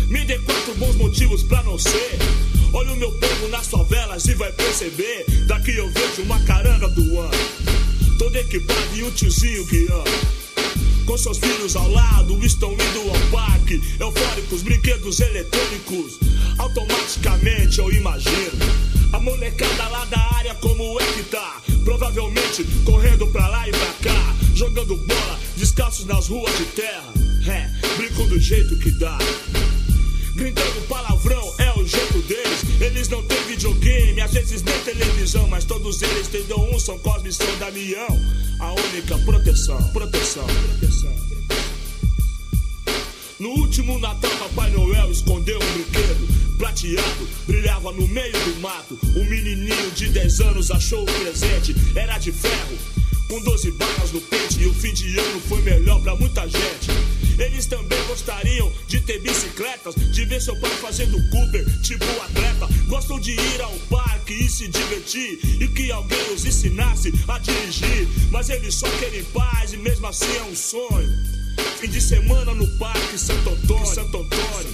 Me 0.09 0.23
dê 0.23 0.39
quatro 0.39 0.73
bons 0.75 0.95
motivos 0.95 1.43
pra 1.43 1.61
não 1.63 1.77
ser. 1.77 2.17
Olha 2.71 2.93
o 2.93 2.97
meu 2.97 3.11
povo 3.11 3.47
nas 3.49 3.67
favelas 3.67 4.25
e 4.25 4.33
vai 4.35 4.51
perceber. 4.53 5.25
Daqui 5.47 5.75
eu 5.75 5.89
vejo 5.91 6.21
uma 6.23 6.39
caranga 6.41 6.87
do 6.89 7.19
ano. 7.19 7.31
Todo 8.17 8.35
equipado 8.35 8.95
e 8.95 9.03
um 9.03 9.11
tiozinho 9.11 9.65
guiando. 9.65 10.37
Com 11.05 11.17
seus 11.17 11.37
filhos 11.37 11.75
ao 11.75 11.89
lado, 11.89 12.45
estão 12.45 12.73
indo 12.73 13.09
ao 13.09 13.31
parque. 13.31 13.81
Eufóricos, 13.99 14.61
brinquedos 14.61 15.19
eletrônicos. 15.19 16.19
Automaticamente 16.57 17.79
eu 17.79 17.91
imagino. 17.91 18.87
A 19.13 19.19
molecada 19.19 19.87
lá 19.89 20.05
da 20.05 20.19
área, 20.35 20.55
como 20.55 20.99
é 20.99 21.05
que 21.13 21.23
tá? 21.23 21.61
Provavelmente 21.83 22.65
correndo 22.85 23.27
pra 23.27 23.47
lá 23.47 23.67
e 23.67 23.71
pra 23.71 24.11
cá. 24.11 24.35
Jogando 24.53 24.97
bola, 24.97 25.39
descalços 25.55 26.05
nas 26.05 26.27
ruas 26.27 26.57
de 26.57 26.65
terra. 26.65 27.13
É, 27.47 27.69
brinco 27.97 28.23
do 28.25 28.39
jeito 28.39 28.77
que 28.77 28.91
dá. 28.91 29.17
Gritando 30.37 30.81
palavrão 30.81 31.51
é 31.57 31.71
o 31.79 31.83
jeito 31.83 32.19
deles. 32.19 32.63
Eles 32.79 33.09
não 33.09 33.23
têm 33.23 33.41
videogame, 33.45 34.21
às 34.21 34.31
vezes 34.31 34.61
nem 34.61 34.79
televisão, 34.81 35.47
mas 35.47 35.65
todos 35.65 35.99
eles 36.03 36.27
têm 36.27 36.43
dom 36.43 36.75
um, 36.75 36.79
são 36.79 36.99
Cosme 36.99 37.29
e 37.29 37.33
São 37.33 37.57
Damião. 37.57 38.07
A 38.59 38.71
única 38.71 39.17
proteção, 39.17 39.81
proteção, 39.91 40.45
proteção. 40.45 41.15
No 43.39 43.49
último 43.49 43.97
Natal, 43.97 44.29
Papai 44.37 44.69
Noel 44.69 45.09
escondeu 45.11 45.57
um 45.59 45.73
brinquedo 45.73 46.27
prateado, 46.59 47.27
brilhava 47.47 47.91
no 47.93 48.07
meio 48.07 48.33
do 48.33 48.61
mato. 48.61 48.99
Um 49.15 49.25
menininho 49.25 49.91
de 49.95 50.09
10 50.09 50.41
anos 50.41 50.69
achou 50.69 51.01
o 51.01 51.05
presente, 51.05 51.75
era 51.95 52.19
de 52.19 52.31
ferro, 52.31 52.77
com 53.27 53.41
12 53.41 53.71
barras 53.71 54.11
no 54.11 54.21
pente. 54.21 54.61
E 54.61 54.67
o 54.67 54.73
fim 54.75 54.93
de 54.93 55.17
ano 55.17 55.39
foi 55.49 55.63
melhor 55.63 55.99
pra 56.03 56.15
muita 56.15 56.47
gente. 56.47 56.91
Eles 57.37 57.67
também 57.67 58.03
gostariam 58.07 58.71
de 58.87 58.99
ter 59.01 59.19
bicicletas, 59.19 59.95
de 59.95 60.25
ver 60.25 60.41
seu 60.41 60.55
pai 60.59 60.71
fazendo 60.77 61.17
Cooper, 61.29 61.81
tipo 61.81 62.03
atleta. 62.23 62.67
Gostam 62.87 63.19
de 63.19 63.31
ir 63.31 63.61
ao 63.61 63.73
parque 63.89 64.33
e 64.33 64.49
se 64.49 64.67
divertir, 64.67 65.39
e 65.61 65.67
que 65.67 65.91
alguém 65.91 66.33
os 66.33 66.45
ensinasse 66.45 67.13
a 67.27 67.37
dirigir. 67.37 68.07
Mas 68.31 68.49
eles 68.49 68.75
só 68.75 68.89
querem 68.97 69.23
paz 69.25 69.73
e 69.73 69.77
mesmo 69.77 70.07
assim 70.07 70.35
é 70.37 70.43
um 70.43 70.55
sonho. 70.55 71.09
Fim 71.79 71.89
de 71.89 72.01
semana 72.01 72.53
no 72.53 72.67
parque 72.79 73.17
Santo 73.17 73.49
Antônio, 73.49 73.85
Santo 73.85 74.17
Antônio. 74.17 74.73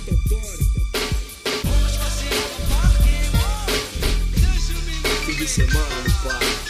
Fim 5.25 5.35
de 5.35 5.47
semana 5.47 5.95
no 6.01 6.29
parque. 6.29 6.62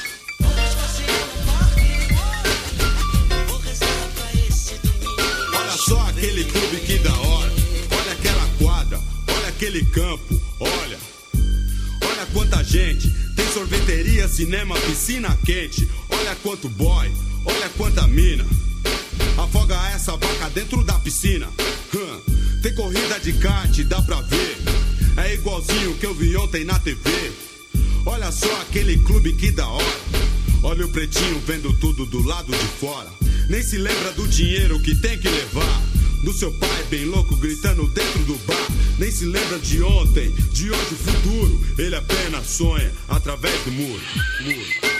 Campo. 9.94 10.42
Olha. 10.60 10.98
Olha 12.10 12.26
quanta 12.34 12.64
gente. 12.64 13.10
Tem 13.36 13.48
sorveteria, 13.54 14.28
cinema, 14.28 14.76
piscina 14.82 15.38
quente. 15.46 15.88
Olha 16.10 16.36
quanto 16.42 16.68
boy. 16.70 17.12
Olha 17.46 17.70
quanta 17.78 18.08
mina. 18.08 18.46
Afoga 19.38 19.76
essa 19.90 20.12
vaca 20.18 20.50
dentro 20.54 20.84
da 20.84 20.94
piscina. 21.00 21.48
Hum, 21.96 22.22
Tem 22.62 22.74
corrida 22.74 23.20
de 23.20 23.34
kart, 23.34 23.78
dá 23.84 24.02
pra 24.02 24.22
ver. 24.22 24.58
É 25.18 25.34
igualzinho 25.36 25.96
que 25.96 26.06
eu 26.06 26.14
vi 26.14 26.36
ontem 26.36 26.64
na 26.66 26.80
TV. 26.80 27.32
Olha 28.06 28.32
só 28.32 28.52
aquele 28.62 28.98
clube 29.00 29.34
que 29.34 29.52
da 29.52 29.68
hora. 29.68 30.00
Olha 30.64 30.86
o 30.86 30.90
pretinho 30.90 31.42
vendo 31.46 31.72
tudo 31.74 32.06
do 32.06 32.22
lado 32.24 32.52
de 32.52 32.68
fora. 32.80 33.10
Nem 33.50 33.62
se 33.62 33.78
lembra 33.78 34.12
do 34.14 34.28
dinheiro 34.28 34.80
que 34.80 34.96
tem 34.96 35.18
que 35.20 35.30
levar. 35.30 35.82
Do 36.24 36.32
seu 36.32 36.54
pai 36.54 36.84
bem 36.90 37.04
louco 37.04 37.36
gritando 37.36 37.86
dentro 37.90 38.20
do 38.24 38.36
bar. 38.46 38.68
Nem 38.98 39.12
se 39.12 39.26
lembra 39.26 39.60
de 39.60 39.84
ontem, 39.84 40.32
de 40.54 40.72
hoje 40.72 40.94
o 40.94 40.98
futuro. 40.98 41.66
Ele 41.78 41.94
apenas 41.98 42.48
sonha 42.48 42.90
através 43.10 43.54
do 43.66 43.72
muro. 43.74 44.02
muro. 44.42 44.94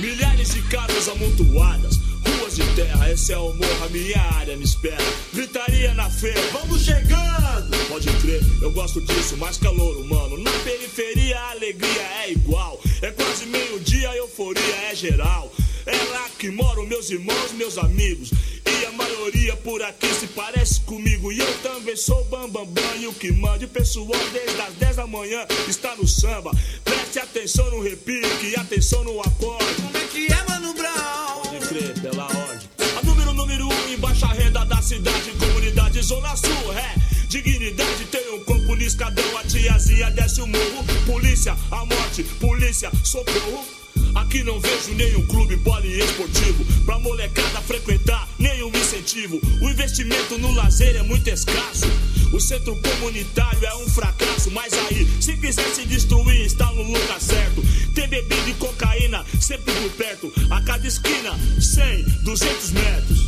Milhares 0.00 0.54
de 0.54 0.62
casas 0.62 1.08
amontoadas, 1.08 2.00
ruas 2.26 2.56
de 2.56 2.64
terra, 2.74 3.12
esse 3.12 3.32
é 3.32 3.38
o 3.38 3.52
morro, 3.54 3.84
a 3.84 3.88
minha 3.88 4.20
área 4.34 4.56
me 4.56 4.64
espera. 4.64 5.04
Gritaria 5.32 5.94
na 5.94 6.10
feira, 6.10 6.42
vamos 6.52 6.82
chegando! 6.82 7.76
Pode 7.88 8.10
crer, 8.20 8.42
eu 8.60 8.72
gosto 8.72 9.00
disso, 9.02 9.36
mais 9.36 9.56
calor 9.58 9.96
humano. 9.98 10.36
Na 10.38 10.50
periferia 10.64 11.38
a 11.38 11.50
alegria 11.52 12.02
é 12.24 12.32
igual, 12.32 12.80
é 13.00 13.12
quase 13.12 13.46
meio-dia, 13.46 14.16
euforia 14.16 14.90
é 14.90 14.94
geral. 14.96 15.52
É 15.86 16.10
lá 16.10 16.28
que 16.38 16.50
moram 16.50 16.86
meus 16.86 17.10
irmãos, 17.10 17.52
meus 17.52 17.78
amigos. 17.78 18.30
E 18.64 18.86
a 18.86 18.92
maioria 18.92 19.56
por 19.56 19.82
aqui 19.82 20.06
se 20.14 20.26
parece 20.28 20.80
comigo. 20.82 21.32
E 21.32 21.38
eu 21.38 21.58
também 21.58 21.96
sou 21.96 22.24
bambambam 22.24 22.66
bam, 22.66 22.82
bam, 22.82 22.96
e 23.00 23.06
o 23.06 23.12
que 23.12 23.32
manda. 23.32 23.64
O 23.64 23.68
pessoal 23.68 24.06
desde 24.32 24.60
as 24.60 24.74
10 24.74 24.96
da 24.96 25.06
manhã 25.06 25.46
está 25.68 25.94
no 25.96 26.06
samba. 26.06 26.50
Preste 26.84 27.18
atenção 27.18 27.70
no 27.70 27.82
repique, 27.82 28.54
atenção 28.56 29.02
no 29.04 29.20
acorde. 29.20 29.74
Como 29.82 29.96
é 29.96 30.04
que 30.06 30.32
é, 30.32 30.44
Mano 30.48 30.74
Brown? 30.74 31.42
Pode 31.42 31.66
crer, 31.66 32.00
pela 32.00 32.24
ordem. 32.24 32.68
A 32.96 33.02
número, 33.04 33.32
número 33.32 33.68
um 33.68 33.88
em 33.88 33.98
baixa 33.98 34.26
renda 34.26 34.64
da 34.64 34.80
cidade, 34.82 35.30
comunidade 35.32 36.02
Zona 36.02 36.36
Sul, 36.36 36.72
é. 36.72 36.94
Dignidade 37.28 38.04
tem 38.06 38.34
um 38.34 38.44
corpo 38.44 38.76
no 38.76 38.82
escadão, 38.82 39.38
a 39.38 39.44
tiazinha 39.44 40.10
desce 40.10 40.42
o 40.42 40.46
morro. 40.46 40.84
Polícia, 41.06 41.56
a 41.70 41.84
morte, 41.84 42.22
polícia, 42.38 42.90
socorro. 43.02 43.81
Aqui 44.14 44.42
não 44.44 44.60
vejo 44.60 44.94
nenhum 44.94 45.26
clube 45.26 45.56
poliesportivo 45.58 46.64
pra 46.84 46.98
molecada 46.98 47.60
frequentar, 47.62 48.28
nenhum 48.38 48.68
incentivo. 48.68 49.40
O 49.60 49.68
investimento 49.68 50.38
no 50.38 50.52
lazer 50.52 50.96
é 50.96 51.02
muito 51.02 51.28
escasso. 51.28 51.86
O 52.32 52.40
centro 52.40 52.74
comunitário 52.76 53.64
é 53.64 53.74
um 53.76 53.88
fracasso, 53.88 54.50
mas 54.50 54.72
aí, 54.72 55.06
se 55.20 55.36
quiser 55.36 55.68
se 55.74 55.84
destruir, 55.86 56.46
está 56.46 56.66
no 56.72 56.82
lugar 56.82 57.20
certo. 57.20 57.62
Tem 57.94 58.08
bebida 58.08 58.50
e 58.50 58.54
cocaína 58.54 59.24
sempre 59.40 59.72
por 59.74 59.90
perto. 59.92 60.32
A 60.50 60.60
cada 60.62 60.86
esquina, 60.86 61.38
100, 61.60 62.02
200 62.22 62.70
metros. 62.70 63.21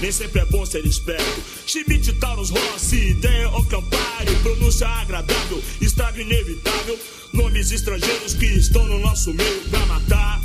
Nem 0.00 0.12
sempre 0.12 0.40
é 0.40 0.44
bom 0.46 0.64
ser 0.66 0.84
esperto. 0.86 1.42
Schmidt, 1.66 2.12
Taurus, 2.14 2.50
Rossi, 2.50 3.10
ideia 3.10 3.48
ou 3.50 3.64
Campari, 3.64 4.34
pronúncia 4.42 4.86
agradável, 4.86 5.62
estrago 5.80 6.20
inevitável. 6.20 6.98
Nomes 7.32 7.70
estrangeiros 7.70 8.34
que 8.34 8.46
estão 8.46 8.84
no 8.86 8.98
nosso 8.98 9.32
meio 9.32 9.60
pra 9.70 9.84
matar. 9.86 10.40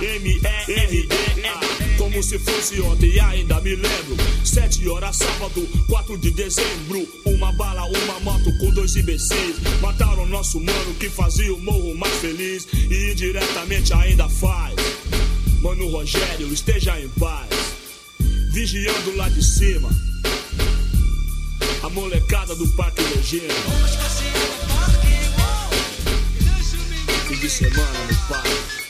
M-E-R-E-A 0.00 1.96
Como 1.96 2.22
se 2.22 2.38
fosse 2.38 2.80
ontem, 2.80 3.18
ainda 3.20 3.60
me 3.60 3.74
lembro. 3.74 4.16
Sete 4.44 4.88
horas, 4.88 5.16
sábado, 5.16 5.66
4 5.88 6.18
de 6.18 6.30
dezembro. 6.32 7.06
Uma 7.24 7.52
bala, 7.52 7.84
uma 7.84 8.20
moto 8.20 8.56
com 8.58 8.70
dois 8.70 8.96
imbecis. 8.96 9.56
Mataram 9.80 10.26
nosso 10.26 10.60
mano 10.60 10.94
que 10.98 11.08
fazia 11.08 11.54
o 11.54 11.60
morro 11.60 11.94
mais 11.94 12.14
feliz. 12.14 12.66
E 12.72 13.12
indiretamente 13.12 13.92
ainda 13.94 14.28
faz. 14.28 14.74
Mano 15.60 15.88
Rogério, 15.88 16.52
esteja 16.52 17.00
em 17.00 17.08
paz. 17.10 17.53
Vigiando 18.54 19.16
lá 19.16 19.28
de 19.28 19.42
cima. 19.42 19.90
A 21.82 21.88
molecada 21.88 22.54
do 22.54 22.68
Parque 22.76 23.02
Regina. 23.02 23.52
Fim 27.26 27.34
de 27.34 27.50
semana 27.50 27.98
no 28.08 28.28
parque. 28.28 28.84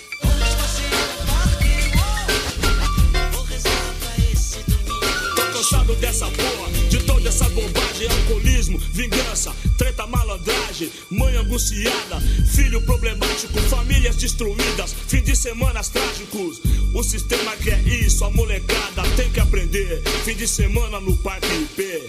Dessa 6.00 6.26
porra, 6.26 6.70
de 6.90 7.02
toda 7.04 7.28
essa 7.28 7.48
bobagem, 7.48 8.08
alcoolismo, 8.10 8.78
vingança, 8.92 9.54
treta, 9.76 10.06
malandragem, 10.06 10.90
mãe 11.10 11.36
angustiada, 11.36 12.20
filho 12.52 12.80
problemático, 12.82 13.60
famílias 13.62 14.16
destruídas, 14.16 14.94
fim 15.08 15.22
de 15.22 15.36
semanas 15.36 15.88
trágicos. 15.88 16.60
O 16.94 17.02
sistema 17.02 17.56
quer 17.56 17.86
isso, 17.86 18.24
a 18.24 18.30
molecada 18.30 19.02
tem 19.16 19.30
que 19.30 19.40
aprender. 19.40 20.02
Fim 20.24 20.34
de 20.34 20.46
semana 20.46 21.00
no 21.00 21.16
Parque 21.18 21.46
IP. 21.46 22.08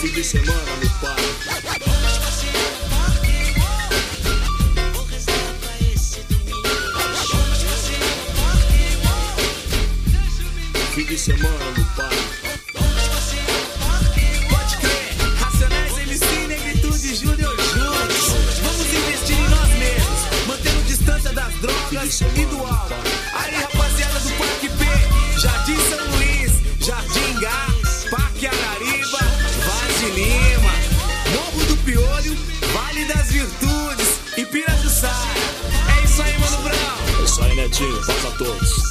Fim 0.00 0.12
de 0.12 0.24
semana 0.24 0.76
no 0.76 0.90
parque. 1.00 1.22
Fim 10.94 11.04
de 11.04 11.18
semana 11.18 11.70
no 11.70 11.84
parque. 11.96 12.41
E 22.20 22.44
do 22.44 22.58
álcool. 22.58 22.94
Aí, 23.32 23.54
rapaziada 23.54 24.20
do 24.20 24.30
Parque 24.32 24.68
P, 24.68 25.40
Jardim 25.40 25.76
São 25.88 26.10
Luís, 26.10 26.52
Jardim 26.78 27.40
Gá, 27.40 27.66
Parque 28.10 28.46
Arariba, 28.46 29.18
Vaz 29.64 29.98
de 29.98 30.10
Lima, 30.10 30.72
Morro 31.32 31.64
do 31.64 31.76
Piolho, 31.78 32.36
Vale 32.74 33.06
das 33.06 33.32
Virtudes 33.32 34.20
e 34.36 34.44
Pirajussara. 34.44 35.14
É 35.98 36.04
isso 36.04 36.22
aí, 36.22 36.38
Mano 36.38 36.58
Brown. 36.58 37.20
É 37.20 37.24
isso 37.24 37.42
aí, 37.42 37.56
Netinho. 37.56 38.06
Paz 38.06 38.26
a 38.26 38.30
todos. 38.32 38.81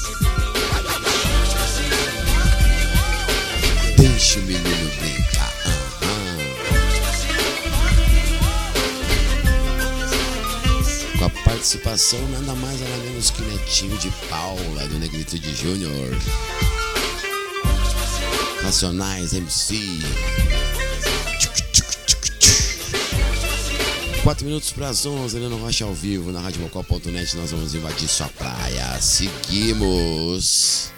Participação 11.92 12.26
nada 12.30 12.56
mais 12.56 12.80
nada 12.80 12.98
menos 13.04 13.32
que 13.32 13.42
Netinho 13.42 13.98
de 13.98 14.10
Paula, 14.30 14.88
do 14.88 14.98
Negritude 14.98 15.54
Júnior. 15.54 16.18
Nacionais 18.64 19.34
MC. 19.34 20.00
Quatro 24.24 24.46
minutos 24.46 24.72
para 24.72 24.88
as 24.88 25.06
11, 25.06 25.36
Helena 25.36 25.56
Rocha 25.58 25.84
ao 25.84 25.94
vivo 25.94 26.32
na 26.32 26.39
RadioMocó.net. 26.39 27.36
Nós 27.36 27.52
vamos 27.52 27.76
invadir 27.76 28.08
sua 28.08 28.30
praia. 28.30 29.02
Seguimos. 29.02 30.92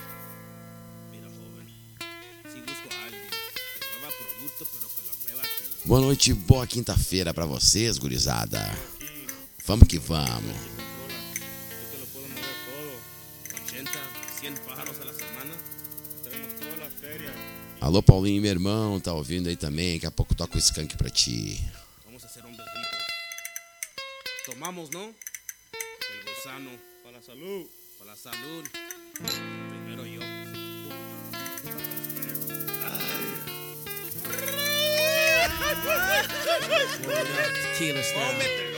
Boa 5.85 6.01
noite, 6.01 6.33
boa 6.33 6.67
quinta-feira 6.67 7.33
pra 7.33 7.45
vocês, 7.45 7.97
gurizada. 7.97 8.77
Vamos 9.65 9.87
que 9.87 9.97
vamos. 9.97 10.82
100 14.43 14.55
pájaros 14.65 14.99
a 14.99 15.05
la 15.05 15.13
semana. 15.13 15.55
Tenemos 16.21 16.53
toda 16.59 16.75
la 16.75 16.89
feria. 16.89 17.33
Alô, 17.79 18.03
Paulinho, 18.03 18.41
meu 18.41 18.51
irmão, 18.51 18.99
tá 18.99 19.13
ouvindo 19.13 19.47
aí 19.47 19.55
também? 19.55 19.93
Daqui 19.93 20.05
a 20.05 20.11
pouco 20.11 20.35
toca 20.35 20.57
o 20.57 20.59
skunk 20.59 20.97
pra 20.97 21.09
ti. 21.09 21.63
Vamos 22.03 22.21
a 22.25 22.27
hacer 22.27 22.43
hombres 22.43 22.67
ricos. 22.67 22.99
Tomamos, 24.45 24.89
¿no? 24.89 25.03
El 25.03 26.25
gusano. 26.27 26.71
Para 27.03 27.15
la 27.15 27.21
salud. 27.23 27.67
Para 27.97 28.11
la 28.11 28.17
salud. 28.17 28.65
Primero 29.69 30.05
yo. 30.05 30.19
Tequila 37.77 38.03
style. 38.03 38.72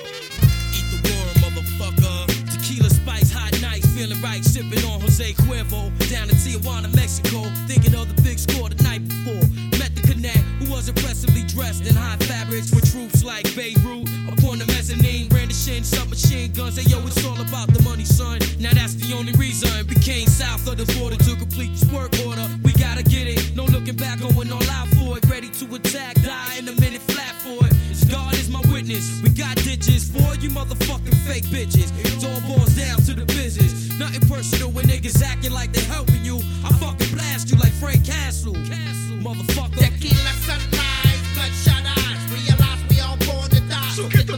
Feeling 3.96 4.22
right, 4.22 4.44
sipping 4.44 4.84
on 4.92 5.00
Jose 5.00 5.32
Cuervo. 5.48 5.88
Down 6.12 6.30
in 6.30 6.36
Tijuana, 6.36 6.94
Mexico, 6.96 7.48
thinking 7.66 7.96
of 7.96 8.14
the 8.14 8.22
big 8.22 8.38
score 8.38 8.68
the 8.68 8.84
night 8.84 9.08
before. 9.08 9.48
Met 9.80 9.96
the 9.96 10.04
connect, 10.04 10.44
who 10.60 10.70
was 10.70 10.90
impressively 10.90 11.44
dressed 11.44 11.88
in 11.88 11.96
high 11.96 12.18
fabrics 12.28 12.76
with 12.76 12.84
troops 12.92 13.24
like 13.24 13.48
Beirut. 13.56 14.04
Upon 14.28 14.60
the 14.60 14.66
mezzanine, 14.68 15.30
brandishing 15.30 15.84
submachine 15.84 16.52
guns. 16.52 16.76
Hey 16.76 16.90
yo, 16.92 17.00
it's 17.08 17.24
all 17.26 17.40
about 17.40 17.72
the 17.72 17.82
money, 17.84 18.04
son. 18.04 18.40
Now 18.60 18.74
that's 18.74 18.96
the 18.96 19.16
only 19.16 19.32
reason. 19.34 19.72
Became 19.88 20.28
south 20.28 20.68
of 20.68 20.76
the 20.76 20.86
border 21.00 21.16
to 21.16 21.36
complete 21.36 21.72
this 21.72 21.88
work 21.92 22.12
order. 22.28 22.46
We 22.64 22.74
gotta 22.74 23.04
get 23.04 23.28
it, 23.28 23.56
no 23.56 23.64
looking 23.64 23.96
back, 23.96 24.20
going 24.20 24.52
all 24.52 24.70
out 24.76 24.88
for 25.00 25.18
it. 25.18 25.24
Ready 25.32 25.50
to 25.64 25.66
attack, 25.76 26.16
die 26.22 26.60
in 26.60 26.68
a 26.68 26.76
minute 26.82 27.02
flat 27.08 27.34
for 27.40 27.64
it. 27.66 27.72
God 28.12 28.34
is 28.36 28.50
my 28.50 28.62
witness. 28.72 29.22
We 29.24 29.30
got 29.30 29.56
ditches 29.58 30.12
for 30.12 30.36
you 30.44 30.50
motherfucking 30.50 31.16
fake 31.28 31.46
bitches. 31.46 31.90
It 32.04 32.24
all 32.24 32.42
boils 32.48 32.76
down 32.76 32.98
to 33.08 33.14
the 33.14 33.26
business. 33.26 33.75
Nothing 33.98 34.28
personal 34.28 34.72
when 34.72 34.86
niggas 34.86 35.24
acting 35.24 35.52
like 35.52 35.72
they 35.72 35.82
helping 35.82 36.24
you. 36.26 36.40
I 36.66 36.70
fucking 36.80 37.16
blast 37.16 37.50
you 37.50 37.58
like 37.58 37.72
Frank 37.74 38.06
Castle. 38.06 38.54
Motherfucker. 38.54 39.80
Tequila 39.80 40.34
sunrise, 40.46 41.22
bloodshot 41.34 41.86
eyes. 41.98 42.22
Realize 42.30 42.82
we 42.90 43.00
all 43.00 43.18
born 43.26 43.50
to 43.52 43.62
die. 43.70 43.92
So 43.96 44.10
get 44.10 44.28
the 44.28 44.38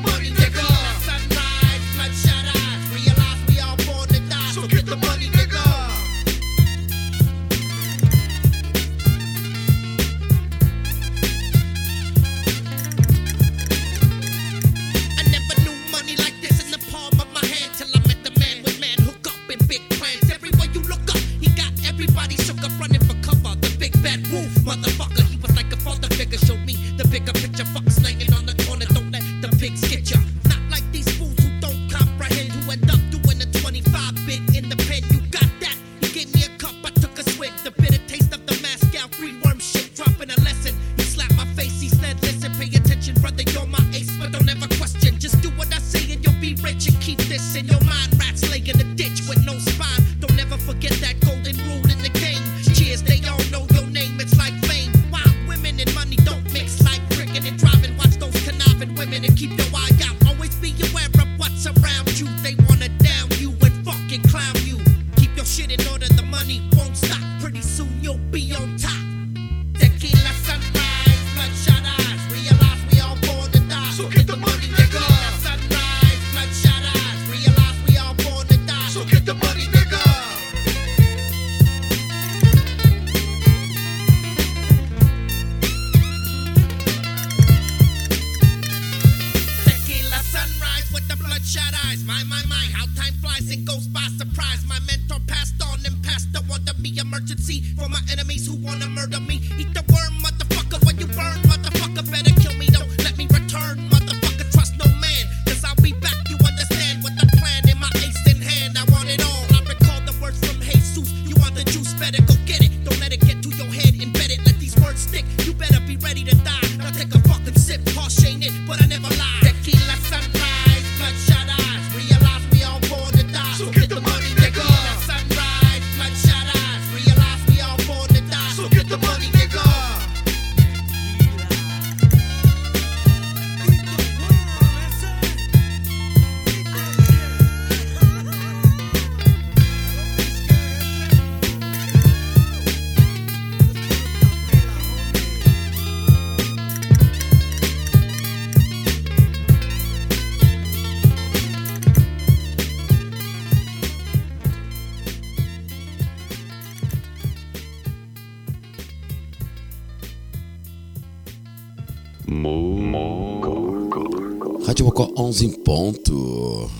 pronto. 165.77 166.71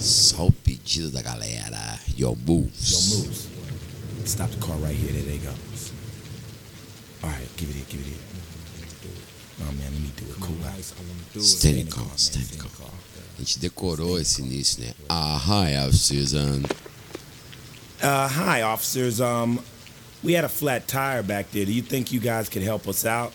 Só 0.00 0.46
o 0.46 0.52
pedido 0.52 1.10
da 1.10 1.22
galera. 1.22 2.00
Your 2.18 2.36
moves. 2.36 2.90
Yo 2.90 3.00
moves. 3.16 3.48
Stop 4.24 4.50
the 4.50 4.58
car 4.58 4.76
right 4.78 4.96
here. 4.96 5.12
There 5.12 5.22
they 5.22 5.38
go. 5.38 5.52
All 7.22 7.30
right, 7.30 7.48
give 7.56 7.70
it 7.70 7.76
here, 7.76 7.86
give 7.88 8.00
it 8.00 8.06
here. 8.06 8.18
Oh, 9.60 9.72
man, 9.72 9.90
let 9.92 9.92
me 9.92 10.12
do 10.16 10.24
it. 10.24 10.40
Cool 10.40 10.56
out. 10.66 11.44
Standing 11.44 11.86
call, 11.86 12.10
standing 12.16 12.58
call. 12.58 12.90
A 13.38 13.42
gente 13.42 13.58
decorou 13.58 14.18
esse 14.18 14.42
início, 14.42 14.82
né? 14.82 14.92
Ah, 15.08 15.36
hi, 15.38 15.76
officers. 15.76 16.34
Um... 16.34 16.62
Uh, 18.02 18.28
hi, 18.28 18.62
officers. 18.62 19.20
Um, 19.20 19.60
we 20.22 20.32
had 20.32 20.44
a 20.44 20.48
flat 20.48 20.88
tire 20.88 21.22
back 21.22 21.50
there. 21.52 21.64
Do 21.64 21.72
you 21.72 21.82
think 21.82 22.12
you 22.12 22.20
guys 22.20 22.48
could 22.48 22.62
help 22.62 22.88
us 22.88 23.06
out? 23.06 23.32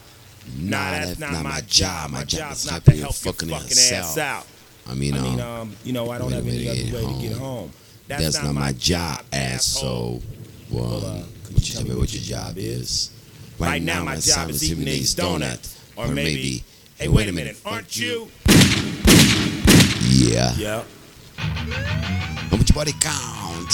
Nah, 0.58 0.92
that's 0.92 1.20
not, 1.20 1.32
not 1.32 1.44
my 1.44 1.62
job. 1.62 2.12
My 2.12 2.24
job's 2.24 2.70
not 2.70 2.84
to 2.86 2.92
help 2.92 3.02
your 3.02 3.34
fucking, 3.34 3.50
fucking 3.50 3.68
ass, 3.72 3.92
ass 3.92 4.18
out. 4.18 4.48
I 4.88 4.96
mean, 4.96 5.16
um, 5.16 5.20
I 5.20 5.30
mean, 5.30 5.40
um, 5.40 5.76
you 5.84 5.94
know, 5.94 6.10
I 6.10 6.18
don't 6.18 6.32
have 6.32 6.48
any 6.48 6.68
other 6.68 6.98
way 6.98 7.04
home. 7.04 7.22
to 7.22 7.28
get 7.28 7.38
home. 7.38 7.72
That's, 8.08 8.24
that's 8.24 8.38
not, 8.38 8.54
not, 8.54 8.56
my 8.56 8.74
job, 8.74 9.24
asshole. 9.32 10.22
Well, 10.70 10.84
well 11.02 11.06
uh, 11.06 11.24
could 11.46 11.68
you 11.68 11.74
tell 11.74 11.84
me 11.84 11.96
what 11.96 12.14
your 12.14 12.24
job 12.24 12.58
is? 12.58 13.12
Right, 13.60 13.68
right 13.68 13.82
now, 13.82 14.04
my 14.04 14.18
job 14.18 14.50
is 14.50 14.64
eating 14.70 14.86
these 14.86 15.14
donuts, 15.14 15.80
or, 15.96 16.06
or 16.06 16.08
maybe. 16.10 16.64
Hey, 16.98 17.08
wait 17.08 17.30
a 17.30 17.32
minute, 17.32 17.58
aren't 17.66 17.98
you? 17.98 18.28
Yeah. 20.02 20.54
Yeah. 20.56 20.84
Vamos 22.50 22.66
de 22.66 22.74
body 22.74 22.94
count. 23.00 23.72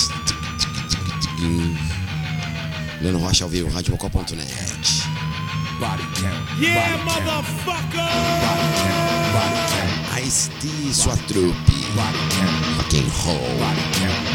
Leno 3.02 3.20
Rocha 3.20 3.44
ao 3.44 3.50
vivo, 3.50 3.70
radiocopal.net. 3.70 5.07
Body 5.80 6.04
count. 6.16 6.60
Yeah, 6.60 6.98
motherfucker! 7.06 8.10
Ice-T 10.24 10.68
e 10.88 10.94
sua 10.94 11.16
trupe. 11.28 11.56
Body 11.94 12.18
count. 12.30 12.80
Body 13.60 13.82
count. 14.00 14.27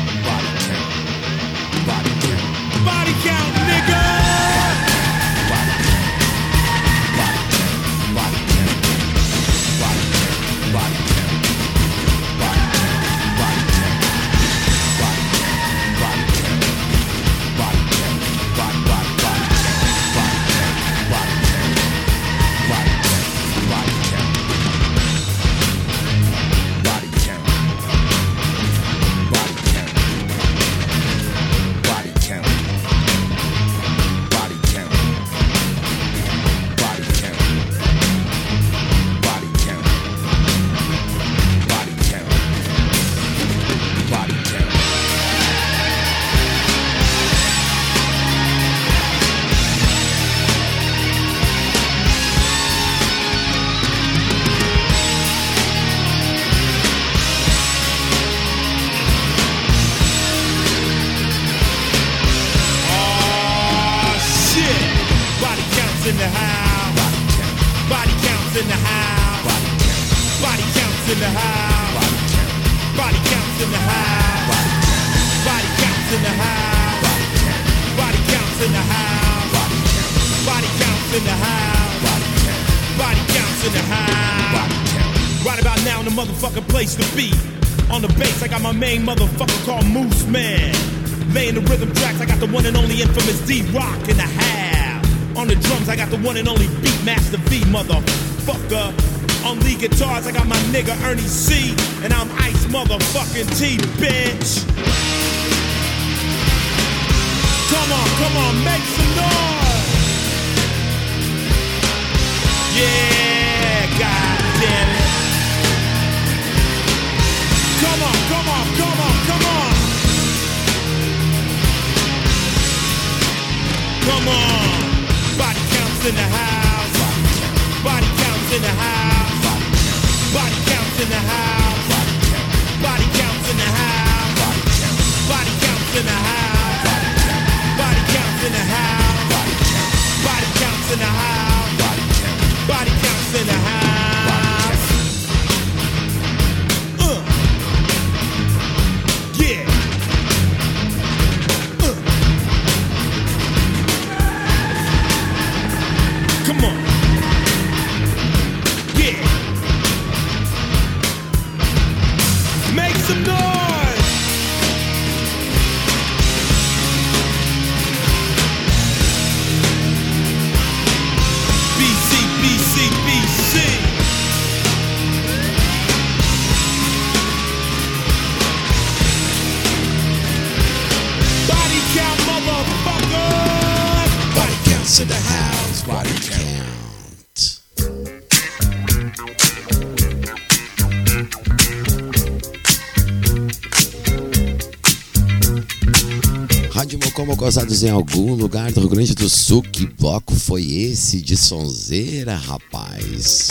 Mocosados 197.43 197.83
em 197.83 197.91
algum 197.91 198.35
lugar 198.35 198.71
do 198.71 198.79
Rio 198.79 198.89
Grande 198.89 199.17
do 199.17 199.29
Sul. 199.29 199.65
Que 199.65 199.85
bloco 199.85 200.33
foi 200.33 200.65
esse 200.65 201.21
de 201.21 201.37
sonzeira, 201.37 202.37
rapaz? 202.37 203.49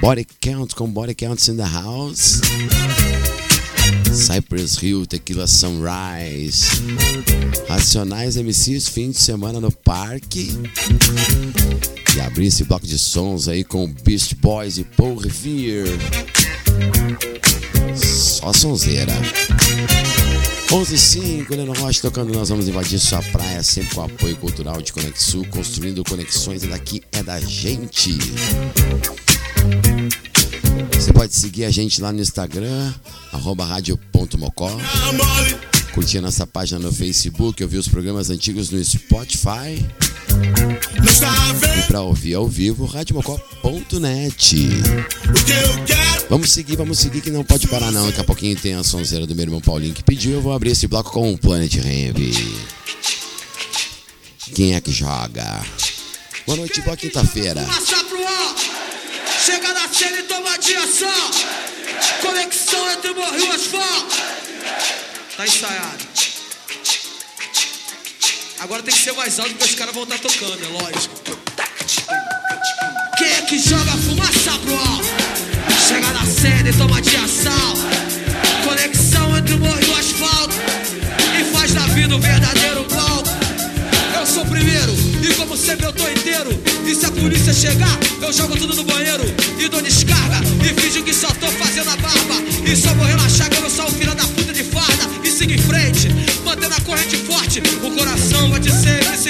Body 0.00 0.26
Count 0.40 0.74
com 0.74 0.90
Body 0.90 1.14
Counts 1.14 1.48
in 1.48 1.56
the 1.58 1.68
House. 1.68 2.40
Cypress 4.10 4.82
Hill, 4.82 5.04
Tequila 5.04 5.46
Sunrise. 5.46 6.64
Racionais 7.68 8.38
MCs, 8.38 8.88
fim 8.88 9.10
de 9.10 9.18
semana 9.18 9.60
no 9.60 9.70
parque. 9.70 10.50
E 12.16 12.20
abrir 12.20 12.46
esse 12.46 12.64
bloco 12.64 12.86
de 12.86 12.98
sons 12.98 13.48
aí 13.48 13.64
com 13.64 13.86
Beast 14.02 14.34
Boys 14.36 14.78
e 14.78 14.84
Paul 14.84 15.16
Revere. 15.16 15.98
Só 17.94 18.50
sonzeira. 18.54 19.12
11 20.72 20.98
5 20.98 21.54
Leno 21.54 21.72
Rocha 21.72 22.02
tocando, 22.02 22.32
nós 22.34 22.48
vamos 22.48 22.68
invadir 22.68 22.98
sua 22.98 23.22
praia, 23.22 23.62
sempre 23.62 23.94
com 23.94 24.02
apoio 24.02 24.36
cultural 24.36 24.82
de 24.82 24.92
Conexul, 24.92 25.46
construindo 25.46 26.04
conexões 26.04 26.64
e 26.64 26.66
daqui 26.66 27.02
é 27.12 27.22
da 27.22 27.40
gente. 27.40 28.18
Você 30.92 31.12
pode 31.12 31.34
seguir 31.34 31.64
a 31.64 31.70
gente 31.70 32.00
lá 32.00 32.12
no 32.12 32.20
Instagram, 32.20 32.92
arroba 33.32 33.64
rádio.mocó. 33.64 34.70
Curtir 35.94 36.18
a 36.18 36.22
nossa 36.22 36.46
página 36.46 36.80
no 36.80 36.92
Facebook, 36.92 37.62
ouvir 37.62 37.78
os 37.78 37.88
programas 37.88 38.28
antigos 38.28 38.70
no 38.70 38.84
Spotify. 38.84 39.84
E 41.78 41.82
para 41.88 42.00
ouvir 42.02 42.34
ao 42.34 42.46
vivo, 42.46 42.84
radiomocó.net. 42.84 44.56
Vamos 46.28 46.50
seguir, 46.52 46.76
vamos 46.76 46.98
seguir 46.98 47.20
que 47.20 47.30
não 47.30 47.44
pode 47.44 47.66
parar 47.68 47.90
não. 47.92 48.06
Daqui 48.06 48.20
a 48.20 48.24
pouquinho 48.24 48.56
tem 48.56 48.74
a 48.74 48.82
sonzeira 48.82 49.26
do 49.26 49.34
meu 49.34 49.44
irmão 49.44 49.60
Paulinho 49.60 49.94
que 49.94 50.02
pediu. 50.02 50.32
Eu 50.32 50.42
vou 50.42 50.52
abrir 50.52 50.70
esse 50.70 50.86
bloco 50.86 51.10
com 51.10 51.32
o 51.32 51.38
Planet 51.38 51.74
Ramp. 51.76 52.18
Quem 54.54 54.74
é 54.74 54.80
que 54.80 54.90
joga? 54.90 55.64
Boa 56.46 56.58
noite, 56.58 56.80
boa 56.80 56.96
quinta-feira. 56.96 57.62
Passar 57.64 58.04
pro 58.04 58.26
ar. 58.26 58.54
Chega 59.44 59.72
na 59.72 59.88
cena 59.88 60.18
e 60.18 60.22
toma 60.24 60.58
de 60.58 60.74
ação. 60.74 61.30
Conexão 62.20 62.90
entre 62.92 63.10
o 63.10 63.14
morro 63.14 63.38
e 63.38 63.42
o 63.42 63.52
asfalto. 63.52 64.16
Tá 65.36 65.46
ensaiado. 65.46 66.35
Agora 68.58 68.82
tem 68.82 68.94
que 68.94 69.00
ser 69.00 69.12
mais 69.12 69.38
alto 69.38 69.50
porque 69.50 69.64
os 69.64 69.74
caras 69.74 69.94
vão 69.94 70.04
estar 70.04 70.18
tocando, 70.18 70.58
é 70.64 70.68
lógico. 70.68 71.14
Quem 73.18 73.28
é 73.28 73.42
que 73.42 73.58
joga 73.58 73.92
fumaça 73.92 74.58
pro 74.64 74.74
alto? 74.74 75.04
Chega 75.86 76.12
na 76.12 76.24
cena 76.24 76.68
e 76.68 76.72
toma 76.72 77.00
de 77.02 77.16
ação. 77.16 77.74
Conexão 78.64 79.36
entre 79.36 79.54
o 79.54 79.58
morro 79.58 79.78
e 79.80 79.90
o 79.90 79.96
asfalto. 79.96 80.54
E 81.38 81.44
faz 81.52 81.72
da 81.74 81.86
vida 81.88 82.16
um 82.16 82.20
verdadeiro 82.20 82.84
palco. 82.84 83.28
Eu 84.18 84.26
sou 84.26 84.42
o 84.42 84.46
primeiro, 84.46 84.92
e 85.22 85.34
como 85.34 85.56
sempre 85.56 85.86
eu 85.86 85.92
tô 85.92 86.08
inteiro. 86.08 86.50
E 86.86 86.94
se 86.94 87.04
a 87.04 87.10
polícia 87.10 87.52
chegar, 87.52 87.98
eu 88.22 88.32
jogo 88.32 88.56
tudo 88.56 88.74
no 88.74 88.84
banheiro. 88.84 89.24
E 89.58 89.68
dou 89.68 89.82
descarga, 89.82 90.40
e 90.64 90.80
finjo 90.80 91.02
que 91.04 91.14
só 91.14 91.28
tô 91.28 91.46
fazendo 91.48 91.90
a 91.90 91.96
barba. 91.96 92.34
E 92.64 92.74
só 92.74 92.92
vou 92.94 93.06
relaxar 93.06 93.50
que 93.50 93.56
eu 93.56 93.62
não 93.62 93.70
sou 93.70 93.86
o 93.86 93.90
filho 93.90 94.14
da 94.14 94.26
puta 94.26 94.52
de 94.52 94.64
farda. 94.64 95.04
E 95.22 95.30
siga 95.30 95.54
em 95.54 95.58
frente, 95.58 96.08
mantendo 96.44 96.74
a 96.74 96.80
corrente 96.80 97.16
forte. 97.18 97.60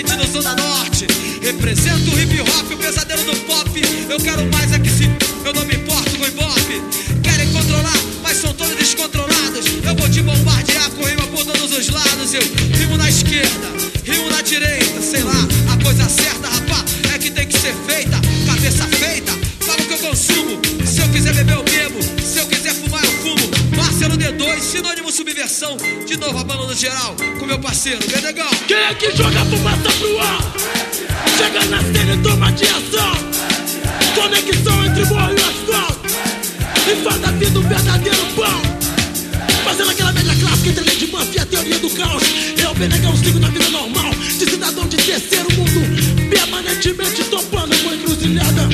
Sentindo 0.06 0.32
Zona 0.32 0.54
Norte. 0.54 1.06
Represento 1.42 2.10
o 2.14 2.20
hip 2.20 2.40
hop, 2.40 2.72
o 2.72 2.76
pesadelo 2.76 3.24
do 3.24 3.36
pop. 3.40 3.70
Eu 4.08 4.18
quero 4.18 4.46
mais 4.52 4.72
é 4.72 4.78
que 4.78 4.88
se 4.88 5.10
eu 5.44 5.52
não 5.52 5.64
me 5.64 5.74
importo 5.74 6.10
com 6.16 6.26
ibope. 6.26 6.80
Querem 7.22 7.52
controlar, 7.52 7.98
mas 8.22 8.38
são 8.38 8.54
todos 8.54 8.76
descontrolados. 8.76 9.66
Eu 9.84 9.94
vou 9.96 10.08
te 10.08 10.22
bombardear 10.22 10.90
com 10.90 11.04
rima 11.04 11.26
por 11.26 11.44
todos 11.44 11.76
os 11.76 11.88
lados. 11.88 12.34
Eu 12.34 12.42
rimo 12.78 12.96
na 12.96 13.08
esquerda, 13.08 13.75
subversão. 25.16 25.78
De 26.06 26.14
novo 26.18 26.38
a 26.38 26.44
no 26.44 26.74
geral, 26.74 27.16
com 27.38 27.46
meu 27.46 27.58
parceiro, 27.58 27.98
Benegão. 28.06 28.50
Quem 28.68 28.76
é 28.76 28.94
que 28.94 29.16
joga 29.16 29.46
fumaça 29.46 29.90
pro 29.98 30.18
ar? 30.20 30.52
Chega 31.38 31.64
na 31.66 31.80
cena 31.80 32.14
e 32.14 32.22
toma 32.22 32.52
de 32.52 32.64
ação. 32.64 33.16
Conexão 34.14 34.84
entre 34.84 35.04
morro 35.06 35.32
e 35.32 35.40
asfalto. 35.40 36.00
E 36.86 37.02
faz 37.02 37.20
da 37.22 37.30
vida 37.32 37.58
um 37.58 37.62
verdadeiro 37.62 38.26
pão. 38.36 38.62
Fazendo 39.64 39.90
aquela 39.90 40.12
média 40.12 40.36
clássica 40.38 40.68
entre 40.68 40.80
a 40.80 40.84
lei 40.84 40.96
de 40.96 41.06
Murphy 41.06 41.36
e 41.36 41.40
a 41.40 41.46
teoria 41.46 41.78
do 41.78 41.90
caos. 41.90 42.22
Eu, 42.62 42.74
Benegão, 42.74 43.16
sigo 43.16 43.38
na 43.38 43.48
vida 43.48 43.70
normal. 43.70 44.10
De 44.38 44.50
cidadão 44.50 44.86
de 44.86 44.98
terceiro 44.98 45.50
mundo. 45.54 46.28
Permanentemente 46.28 47.24
topando 47.24 47.74
com 47.82 47.94
encruzilhada. 47.94 48.68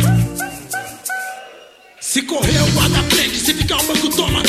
Se 2.00 2.20
correr, 2.22 2.60
o 2.62 2.72
guarda 2.72 3.00
prende, 3.04 3.38
se 3.38 3.54
ficar 3.54 3.80
o 3.80 3.84
banco 3.84 4.08
toma. 4.10 4.42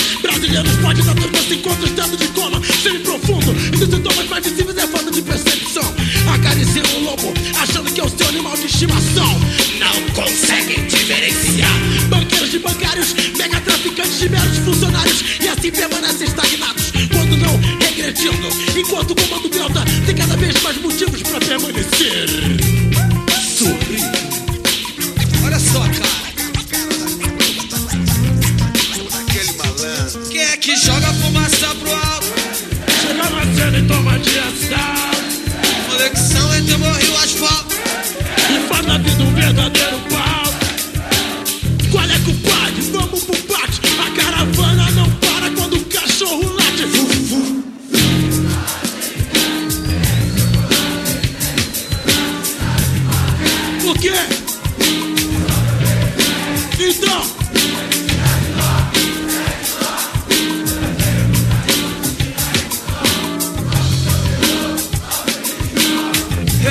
Pode 0.81 1.01
dar 1.01 1.15
tempo 1.15 1.37
se 1.43 1.55
encontra 1.55 1.85
estado 1.85 2.17
de 2.17 2.27
coma. 2.29 2.61
Semi 2.81 2.99
profundo, 2.99 3.51
e 3.51 3.77
dos 3.77 3.89
sintomas 3.89 4.27
mais 4.27 4.45
visíveis 4.45 4.77
é 4.77 4.87
falta 4.87 5.11
de 5.11 5.21
percepção. 5.21 5.93
Acariciando 6.33 6.97
um 6.97 7.03
lobo, 7.03 7.33
achando 7.59 7.91
que 7.91 7.99
é 7.99 8.03
o 8.03 8.09
seu 8.09 8.27
animal 8.27 8.55
de 8.57 8.65
estimação. 8.65 9.39
Não 9.79 10.13
conseguem 10.13 10.85
diferenciar. 10.87 11.73
Banqueiros 12.09 12.51
de 12.51 12.59
bancários, 12.59 13.13
mega 13.37 13.59
traficantes 13.61 14.19
de 14.19 14.29
meros 14.29 14.57
funcionários. 14.59 15.23
E 15.41 15.47
assim 15.47 15.71
permanecem 15.71 16.27
estagnados, 16.27 16.91
quando 17.11 17.37
não 17.37 17.59
regredindo. 17.79 18.47
Enquanto 18.77 19.15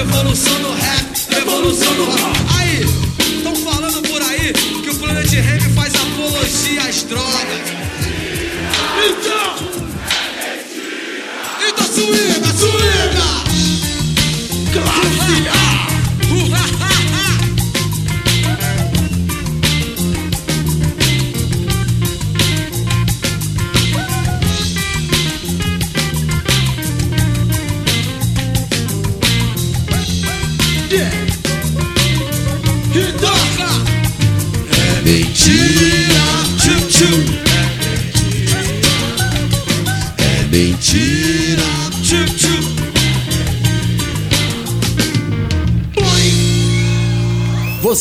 Revolução 0.05 0.62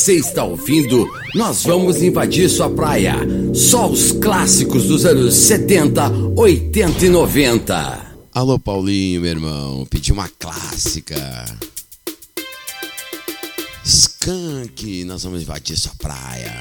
você 0.02 0.16
está 0.16 0.44
ouvindo, 0.44 1.08
nós 1.36 1.64
vamos 1.64 2.02
invadir 2.02 2.50
sua 2.50 2.68
praia. 2.68 3.14
Só 3.54 3.88
os 3.88 4.12
clássicos 4.12 4.86
dos 4.86 5.06
anos 5.06 5.36
70, 5.36 6.10
80 6.36 7.06
e 7.06 7.10
90. 7.10 8.16
Alô, 8.34 8.58
Paulinho, 8.58 9.22
meu 9.22 9.30
irmão, 9.30 9.86
pedi 9.88 10.12
uma 10.12 10.28
clássica. 10.28 11.46
Skunk, 13.86 15.04
nós 15.06 15.22
vamos 15.22 15.44
invadir 15.44 15.78
sua 15.78 15.94
praia. 16.00 16.58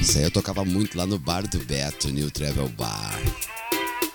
Isso 0.00 0.18
aí 0.18 0.22
eu 0.22 0.30
tocava 0.30 0.64
muito 0.64 0.96
lá 0.96 1.04
no 1.04 1.18
bar 1.18 1.48
do 1.48 1.58
Beto, 1.58 2.10
New 2.10 2.30
Travel 2.30 2.68
Bar. 2.78 3.20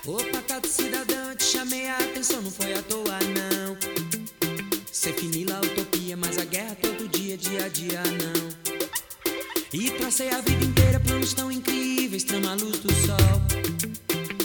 Opa, 0.06 0.40
tá 0.48 0.58
cidadão, 0.66 1.36
te 1.36 1.44
chamei 1.44 1.86
a 1.86 1.98
atenção, 1.98 2.40
não 2.40 2.50
foi 2.50 2.72
à 2.72 2.82
toa. 2.82 3.03
E 9.76 9.90
tracei 9.90 10.28
a 10.30 10.40
vida 10.40 10.64
inteira 10.64 11.00
planos 11.00 11.34
tão 11.34 11.50
incríveis, 11.50 12.22
trama 12.22 12.52
a 12.52 12.54
luz 12.54 12.78
do 12.78 12.92
sol. 12.94 13.42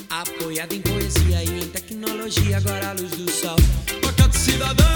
Apoiado 0.09 0.73
em 0.73 0.81
poesia 0.81 1.43
e 1.43 1.65
em 1.65 1.67
tecnologia, 1.67 2.57
agora 2.57 2.89
a 2.89 2.93
luz 2.93 3.11
do 3.11 3.29
sol. 3.29 3.55
Pacato 4.01 4.35
cidadão, 4.35 4.87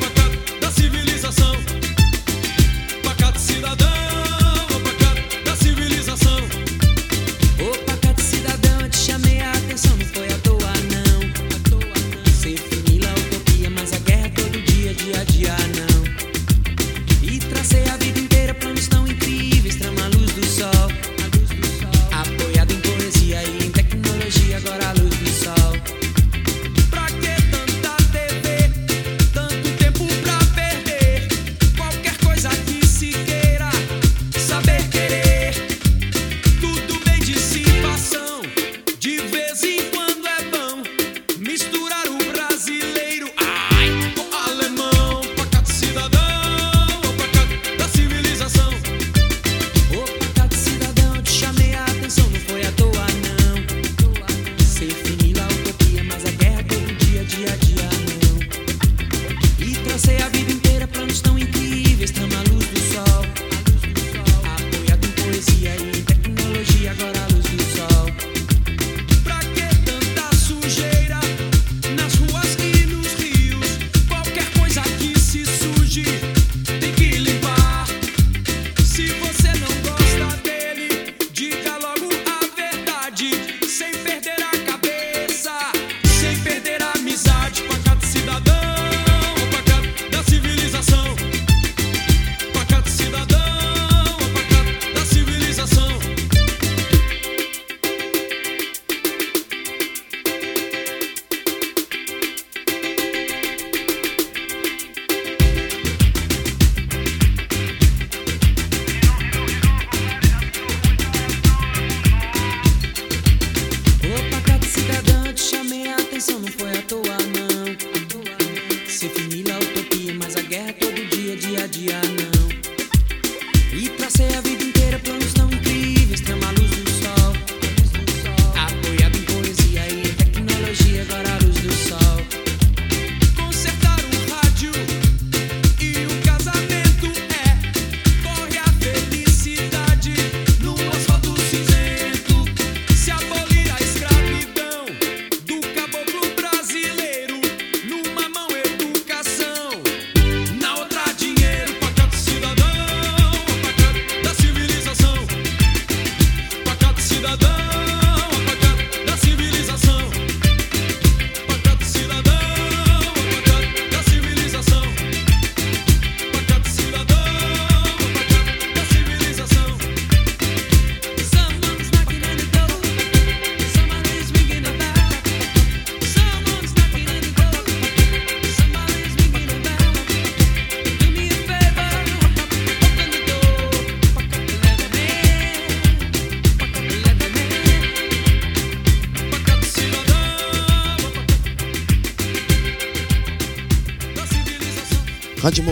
pacato 0.00 0.60
da 0.60 0.68
civilização. 0.72 1.54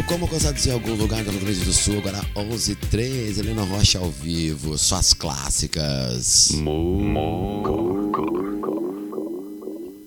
como 0.07 0.27
gostar 0.27 0.53
de 0.53 0.61
constato 0.61 0.69
em 0.69 0.73
algum 0.73 0.95
lugar 0.95 1.23
do 1.25 1.31
Rio 1.31 1.41
Grande 1.41 1.61
do 1.61 1.73
Sul, 1.73 1.99
agora 1.99 2.25
11h13, 2.35 3.39
Helena 3.39 3.65
Rocha 3.65 3.99
ao 3.99 4.11
vivo, 4.11 4.77
suas 4.77 5.15
clássicas. 5.15 6.51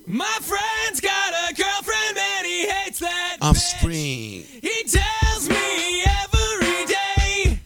My 0.05 0.25
friend's 0.41 0.99
got 1.01 1.33
a 1.49 1.53
girlfriend 1.53 2.17
and 2.17 2.45
he 2.45 2.65
hates 2.67 2.99
that 2.99 3.37
Offspring. 3.41 4.45
He 4.61 4.83
tells 4.85 5.47
me 5.49 6.03
every 6.23 6.85
day. 6.85 7.59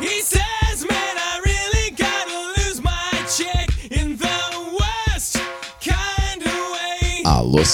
He 0.00 0.20
says, 0.22 0.84
man, 0.88 1.16
I 1.18 1.40
really 1.44 1.90
gotta 1.96 2.54
lose 2.56 2.80
my 2.82 3.10
chick 3.28 3.68
in 3.90 4.16
the 4.16 4.76
worst 4.78 5.38
kind 5.84 6.42
of 6.42 6.72
way. 6.72 7.22
Alô, 7.24 7.64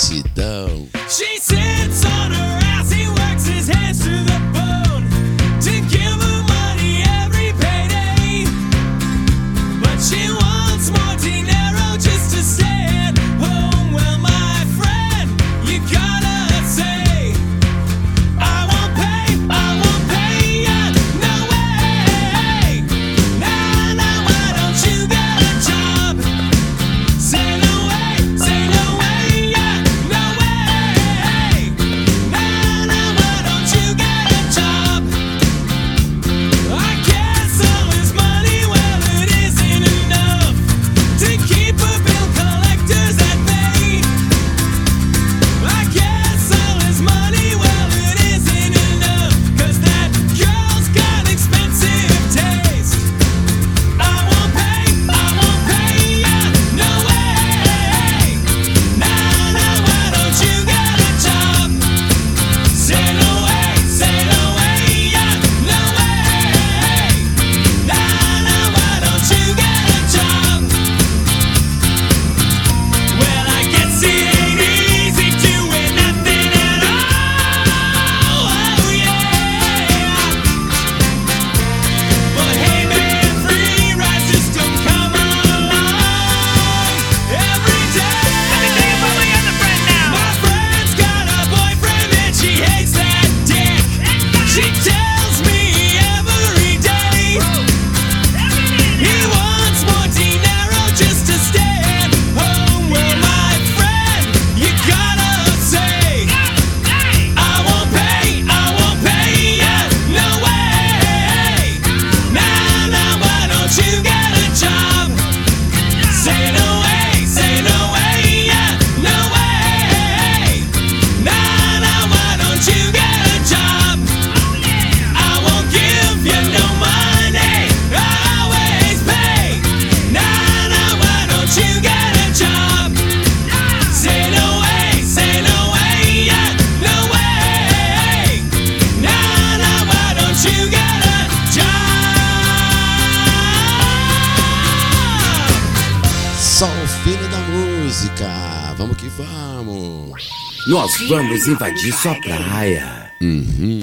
Uhum. 153.18 153.80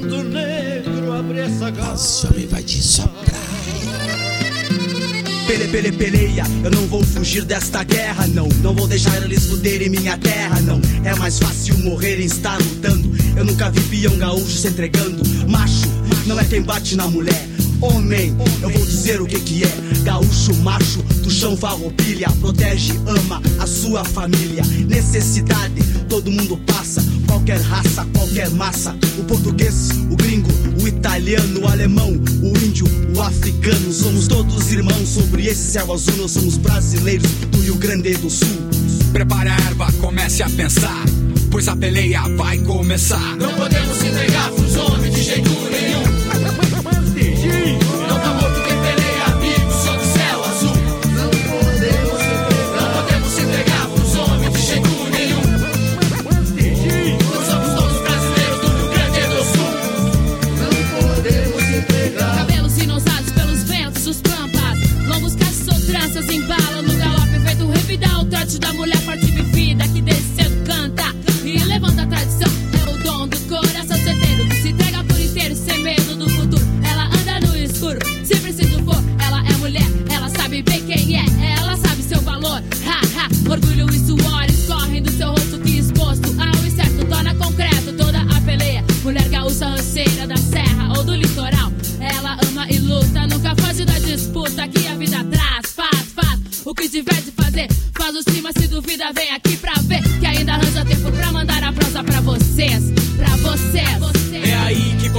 Quando 0.00 0.12
o 0.12 0.22
negro 0.24 1.12
abre 1.12 1.38
essa 1.38 1.70
Nós 1.70 2.22
vamos 2.22 2.42
invadir 2.42 2.82
sua 2.82 3.06
praia. 3.06 3.36
Pele, 5.46 5.68
pele, 5.68 5.92
peleia, 5.92 6.42
eu 6.64 6.70
não 6.72 6.88
vou 6.88 7.04
fugir 7.04 7.44
desta 7.44 7.84
guerra, 7.84 8.26
não. 8.26 8.48
Não 8.60 8.74
vou 8.74 8.88
deixar 8.88 9.16
eles 9.22 9.46
fuderem 9.46 9.88
minha 9.88 10.18
terra, 10.18 10.60
não. 10.62 10.80
É 11.04 11.14
mais 11.14 11.38
fácil 11.38 11.78
morrer 11.78 12.20
em 12.20 12.26
estar 12.26 12.58
lutando. 12.58 13.12
Eu 13.36 13.44
nunca 13.44 13.70
vi 13.70 13.80
peão 13.82 14.18
gaúcho 14.18 14.58
se 14.58 14.66
entregando. 14.66 15.22
Macho, 15.48 15.86
não 16.26 16.38
é 16.40 16.44
quem 16.44 16.62
bate 16.62 16.96
na 16.96 17.06
mulher. 17.06 17.46
Homem, 17.80 18.34
eu 18.62 18.70
vou 18.70 18.84
dizer 18.86 19.20
o 19.20 19.26
que 19.26 19.38
que 19.40 19.64
é. 19.64 20.02
Gaúcho, 20.02 20.54
macho, 20.56 21.02
do 21.22 21.30
chão 21.30 21.56
farroupilha. 21.56 22.28
Protege, 22.40 22.92
ama 23.06 23.42
a 23.58 23.66
sua 23.66 24.04
família. 24.04 24.62
Necessidade, 24.88 25.82
todo 26.08 26.30
mundo 26.30 26.56
passa. 26.66 27.04
Qualquer 27.26 27.60
raça, 27.60 28.06
qualquer 28.14 28.50
massa. 28.50 28.96
O 29.18 29.24
português, 29.24 29.90
o 30.10 30.16
gringo, 30.16 30.48
o 30.82 30.88
italiano, 30.88 31.60
o 31.60 31.68
alemão, 31.68 32.12
o 32.42 32.64
índio, 32.64 32.86
o 33.14 33.20
africano. 33.20 33.92
Somos 33.92 34.26
todos 34.26 34.72
irmãos. 34.72 35.08
Sobre 35.08 35.46
esse 35.46 35.72
céu 35.72 35.92
azul, 35.92 36.16
nós 36.16 36.30
somos 36.30 36.56
brasileiros 36.56 37.30
do 37.50 37.60
Rio 37.60 37.76
Grande 37.76 38.14
do 38.14 38.30
Sul. 38.30 38.68
Prepare 39.12 39.50
a 39.50 39.56
erva, 39.56 39.90
comece 40.00 40.42
a 40.42 40.50
pensar, 40.50 41.04
pois 41.50 41.68
a 41.68 41.76
peleia 41.76 42.22
vai 42.36 42.58
começar. 42.58 43.36
Não 43.36 43.52
podemos 43.54 43.96
se 43.96 44.06
entregar 44.06 44.50
pros 44.50 44.76
homens 44.76 45.14
de 45.14 45.22
jeito 45.22 45.48
nenhum. 45.48 45.65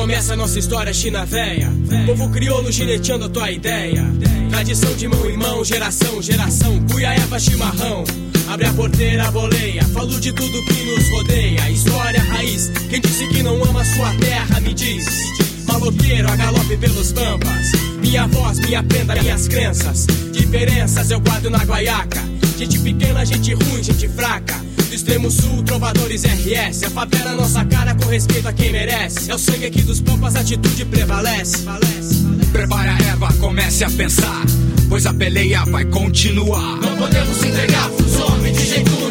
Começa 0.07 0.37
nossa 0.37 0.57
história 0.57 0.93
china 0.93 1.25
véia. 1.25 1.69
Povo 2.05 2.29
crioulo 2.29 2.71
gineteando 2.71 3.25
a 3.25 3.29
tua 3.29 3.51
ideia. 3.51 4.05
Tradição 4.49 4.93
de 4.93 5.05
mão 5.05 5.29
em 5.29 5.35
mão, 5.35 5.65
geração, 5.65 6.21
geração. 6.21 6.81
Cuia, 6.89 7.09
erva, 7.09 7.37
chimarrão. 7.37 8.05
Abre 8.47 8.67
a 8.67 8.73
porteira, 8.73 9.29
boleia. 9.31 9.83
Falo 9.83 10.17
de 10.17 10.31
tudo 10.31 10.63
que 10.63 10.83
nos 10.85 11.09
rodeia. 11.09 11.69
História, 11.69 12.21
raiz. 12.21 12.71
Quem 12.89 13.01
disse 13.01 13.27
que 13.27 13.43
não 13.43 13.61
ama 13.61 13.83
sua 13.83 14.13
terra, 14.13 14.61
me 14.61 14.73
diz. 14.73 15.05
Maloqueiro, 15.67 16.31
a 16.31 16.37
galope 16.37 16.77
pelos 16.77 17.11
pampas. 17.11 17.73
Minha 17.99 18.27
voz, 18.27 18.59
minha 18.59 18.81
prenda, 18.83 19.13
minhas 19.21 19.49
crenças. 19.49 20.07
Diferenças 20.31 21.11
eu 21.11 21.19
guardo 21.19 21.49
na 21.49 21.65
guaiaca. 21.65 22.23
Gente 22.57 22.79
pequena, 22.79 23.25
gente 23.25 23.53
ruim, 23.53 23.83
gente 23.83 24.07
fraca. 24.07 24.66
Do 24.87 24.95
extremo 24.95 25.29
sul, 25.29 25.63
trovadores 25.63 26.23
RS. 26.23 26.83
A 26.83 26.89
favela, 26.89 27.33
nossa 27.33 27.65
cara 27.65 27.93
com 27.93 28.05
respeito 28.05 28.47
a 28.47 28.53
quem 28.53 28.71
merece. 28.71 29.29
É 29.29 29.35
o 29.35 29.37
sangue 29.37 29.65
aqui 29.65 29.81
dos 29.81 29.99
pampas, 29.99 30.35
a 30.35 30.39
atitude 30.39 30.85
prevalece. 30.85 31.65
Prepare 32.53 32.89
a 32.89 32.97
erva, 33.09 33.33
comece 33.33 33.83
a 33.83 33.89
pensar, 33.89 34.45
pois 34.87 35.05
a 35.05 35.13
peleia 35.13 35.65
vai 35.65 35.83
continuar. 35.85 36.77
Não 36.77 36.95
podemos 36.95 37.43
entregar 37.43 37.91
homens 38.17 38.57
de 38.57 38.65
jeito 38.65 39.06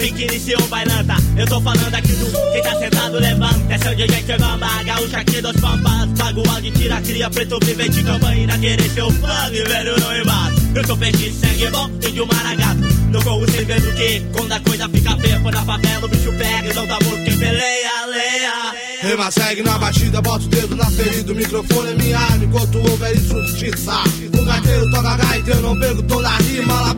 roupinha 0.00 0.12
que 0.14 0.24
iniciou 0.24 0.68
bailanta. 0.68 1.14
Eu 1.36 1.46
tô 1.46 1.60
falando 1.60 1.94
aqui 1.94 2.12
do 2.12 2.52
quem 2.52 2.62
tá 2.62 2.78
sentado, 2.78 3.18
levanta. 3.18 3.74
É 3.74 3.78
seu 3.78 3.94
DJ 3.94 4.22
que 4.22 4.38
bamba, 4.38 4.82
gaúcha 4.84 5.18
aqui 5.18 5.40
dos 5.40 5.60
pampas. 5.60 6.08
Pago 6.18 6.42
áudio, 6.48 6.72
tira, 6.72 7.00
cria, 7.02 7.30
preto, 7.30 7.58
vive 7.62 7.88
de 7.88 8.02
campanha. 8.02 8.58
Querer 8.58 8.90
seu 8.90 9.10
fã, 9.10 9.50
velho, 9.50 10.00
não 10.00 10.16
embate. 10.16 10.60
Eu 10.74 10.86
sou 10.86 10.96
peixe, 10.96 11.32
sangue 11.32 11.70
bom, 11.70 11.90
índio 12.08 12.26
maragato. 12.26 12.80
Não 13.10 13.22
corro 13.22 13.50
sem 13.50 13.64
vendo 13.64 13.92
que 13.94 14.20
quando 14.32 14.52
a 14.52 14.60
coisa 14.60 14.88
fica 14.88 15.16
feia, 15.16 15.40
foi 15.40 15.52
na 15.52 15.64
favela, 15.64 16.06
o 16.06 16.08
bicho 16.08 16.32
pega 16.32 16.70
e 16.70 16.74
não 16.74 16.86
dá 16.86 16.98
morto 17.04 17.24
quem 17.24 17.38
peleia, 17.38 18.06
leia. 18.06 18.69
Rima 19.02 19.30
segue 19.30 19.62
na 19.62 19.78
batida, 19.78 20.20
bota 20.20 20.44
o 20.44 20.48
dedo 20.48 20.76
na 20.76 20.84
ferida. 20.84 21.32
O 21.32 21.34
microfone 21.34 21.90
é 21.90 21.94
minha 21.94 22.18
arma 22.18 22.44
enquanto 22.44 22.78
houver 22.78 23.16
injustiça. 23.16 24.04
O 24.38 24.44
gaiteiro 24.44 24.90
toca 24.90 25.16
gaita, 25.16 25.50
eu 25.52 25.62
não 25.62 25.80
pego 25.80 26.02
toda 26.02 26.28
a 26.28 26.36
rima. 26.36 26.80
Lá, 26.80 26.94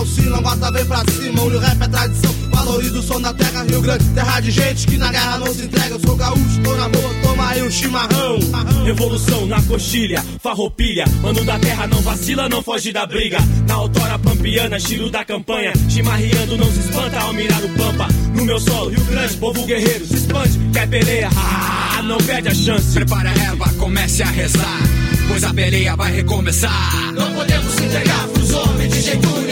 o 0.00 0.06
sino, 0.06 0.42
bota 0.42 0.70
bem 0.70 0.84
pra 0.84 1.02
cima. 1.10 1.42
O 1.42 1.58
rap 1.58 1.82
é 1.82 1.88
tradição, 1.88 2.34
valoriza 2.50 2.98
o 2.98 3.02
som 3.02 3.18
da 3.18 3.32
terra. 3.32 3.64
Rio 3.64 3.80
Grande, 3.80 4.04
terra 4.10 4.40
de 4.40 4.50
gente 4.50 4.86
que 4.86 4.98
na 4.98 5.10
guerra 5.10 5.38
não 5.38 5.54
se 5.54 5.62
entrega. 5.62 5.94
Eu 5.94 6.00
sou 6.00 6.16
gaúcho, 6.16 6.60
tô 6.62 6.74
na 6.74 6.88
boa, 6.90 7.14
toma 7.22 7.48
aí 7.48 7.62
um 7.62 7.70
chimarrão. 7.70 8.38
Revolução 8.84 9.46
na 9.46 9.62
coxilha, 9.62 10.22
farroupilha. 10.42 11.06
Mano 11.22 11.42
da 11.44 11.58
terra 11.58 11.86
não 11.86 12.02
vacila, 12.02 12.46
não 12.46 12.62
foge 12.62 12.92
da 12.92 13.06
briga. 13.06 13.38
Na 13.66 13.74
autora 13.74 14.18
pampiana, 14.18 14.76
estilo 14.76 15.08
da 15.08 15.24
campanha. 15.24 15.72
Chimarreando, 15.88 16.58
não 16.58 16.70
se 16.70 16.80
espanta 16.80 17.20
ao 17.20 17.32
mirar 17.32 17.60
no 17.62 17.70
pampa. 17.70 18.06
No 18.34 18.44
meu 18.44 18.58
solo, 18.58 18.90
Rio 18.90 19.04
Grande, 19.04 19.36
povo 19.36 19.66
guerreiro, 19.66 20.06
se 20.06 20.14
expande, 20.14 20.58
quer 20.72 20.88
peleia. 20.88 21.28
Ah, 21.36 22.02
não 22.02 22.18
perde 22.18 22.48
a 22.48 22.54
chance. 22.54 22.94
Prepare 22.94 23.28
a 23.28 23.32
erva, 23.32 23.68
comece 23.78 24.22
a 24.22 24.26
rezar, 24.26 24.80
pois 25.28 25.44
a 25.44 25.52
peleia 25.52 25.96
vai 25.96 26.12
recomeçar. 26.12 27.12
Não 27.12 27.32
podemos 27.34 27.74
se 27.74 27.84
entregar 27.84 28.28
pros 28.28 28.50
homens 28.52 28.92
de 28.92 29.00
jeito 29.02 29.28
nenhum. 29.28 29.51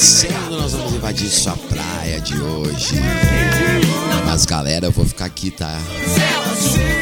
Edição, 0.00 0.50
nós 0.50 0.72
vamos 0.72 0.94
invadir 0.94 1.28
sua 1.28 1.54
praia 1.54 2.18
de 2.22 2.40
hoje. 2.40 2.94
Mas 4.24 4.46
galera, 4.46 4.86
eu 4.86 4.90
vou 4.90 5.04
ficar 5.04 5.26
aqui, 5.26 5.50
tá? 5.50 5.78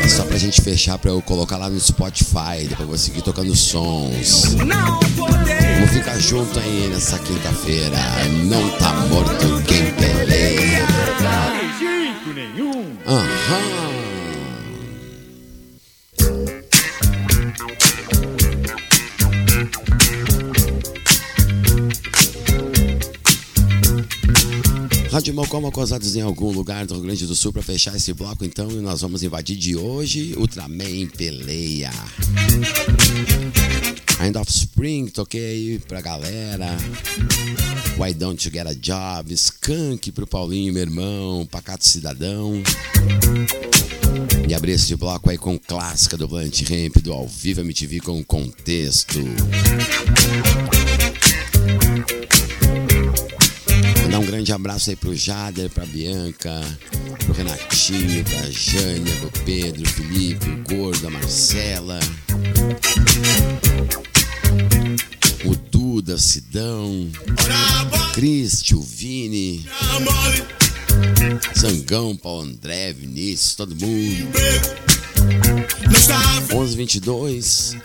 É 0.02 0.08
só 0.08 0.24
pra 0.24 0.36
gente 0.36 0.60
fechar, 0.60 0.98
pra 0.98 1.12
eu 1.12 1.22
colocar 1.22 1.56
lá 1.56 1.70
no 1.70 1.78
Spotify. 1.78 2.62
Depois 2.62 2.80
eu 2.80 2.86
vou 2.88 2.98
seguir 2.98 3.22
tocando 3.22 3.54
sons. 3.54 4.56
Vamos 4.56 5.90
ficar 5.92 6.18
junto 6.18 6.58
aí 6.58 6.88
nessa 6.92 7.20
quinta-feira. 7.20 7.98
Não 8.44 8.68
tá 8.78 8.92
morto 8.92 9.62
quem 9.64 9.92
peleia. 9.92 10.84
Jeito 11.78 12.34
Rádio 25.18 25.34
Mocó 25.34 25.60
Mocosados 25.60 26.14
em 26.14 26.20
algum 26.20 26.52
lugar 26.52 26.86
do 26.86 26.94
Rio 26.94 27.02
Grande 27.02 27.26
do 27.26 27.34
Sul 27.34 27.52
para 27.52 27.60
fechar 27.60 27.96
esse 27.96 28.12
bloco 28.12 28.44
então 28.44 28.70
e 28.70 28.76
nós 28.76 29.00
vamos 29.00 29.24
invadir 29.24 29.56
de 29.56 29.74
hoje 29.74 30.32
Ultraman 30.36 31.08
Peleia. 31.16 31.90
End 34.24 34.38
of 34.38 34.48
Spring, 34.48 35.08
toquei 35.08 35.80
pra 35.88 36.00
galera. 36.00 36.68
Why 37.98 38.14
Don't 38.14 38.46
You 38.46 38.54
Get 38.54 38.68
a 38.68 38.74
Job? 38.74 39.34
Skunk 39.34 40.12
pro 40.12 40.24
Paulinho, 40.24 40.72
meu 40.72 40.82
irmão. 40.82 41.44
Pacato 41.50 41.84
Cidadão. 41.84 42.62
E 44.48 44.54
abri 44.54 44.70
esse 44.70 44.94
bloco 44.94 45.30
aí 45.30 45.36
com 45.36 45.58
clássica 45.58 46.16
do 46.16 46.28
Blunt 46.28 46.62
Ramp, 46.62 46.98
do 47.02 47.12
Ao 47.12 47.26
Vivo 47.26 47.62
MTV 47.62 47.98
com 48.02 48.22
Contexto. 48.22 49.18
Grande 54.48 54.52
abraço 54.52 54.88
aí 54.90 54.96
pro 54.96 55.14
Jader, 55.14 55.68
pra 55.68 55.84
Bianca, 55.84 56.50
pro 57.18 57.34
Renatinho, 57.34 58.24
pra 58.24 58.50
Jânia, 58.50 59.14
pro 59.16 59.30
Pedro, 59.44 59.86
Felipe, 59.86 60.48
o 60.48 60.56
Gordo, 60.62 61.06
a 61.06 61.10
Marcela. 61.10 62.00
O 65.44 65.54
Duda, 65.54 66.16
Sidão, 66.16 67.10
Cristi, 68.14 68.74
o 68.74 68.80
Vini, 68.80 69.66
Zangão, 71.58 72.16
Paulo 72.16 72.42
André, 72.42 72.94
Vinícius, 72.94 73.54
todo 73.54 73.76
mundo. 73.76 74.28
1122. 75.88 77.76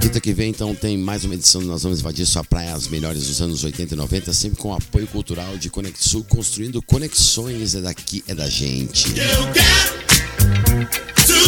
Quinta 0.00 0.20
que 0.20 0.32
vem, 0.32 0.50
então, 0.50 0.74
tem 0.74 0.96
mais 0.96 1.24
uma 1.24 1.34
edição 1.34 1.60
Nós 1.62 1.82
Vamos 1.82 2.00
Invadir 2.00 2.26
Sua 2.26 2.44
Praia, 2.44 2.74
as 2.74 2.88
melhores 2.88 3.26
dos 3.26 3.40
anos 3.40 3.64
80 3.64 3.94
e 3.94 3.96
90, 3.96 4.32
sempre 4.32 4.58
com 4.58 4.72
apoio 4.72 5.06
cultural 5.06 5.56
de 5.56 5.70
Conexul, 5.70 6.24
construindo 6.24 6.80
conexões, 6.82 7.74
é 7.74 7.80
daqui, 7.80 8.22
é 8.28 8.34
da 8.34 8.48
gente. 8.48 9.06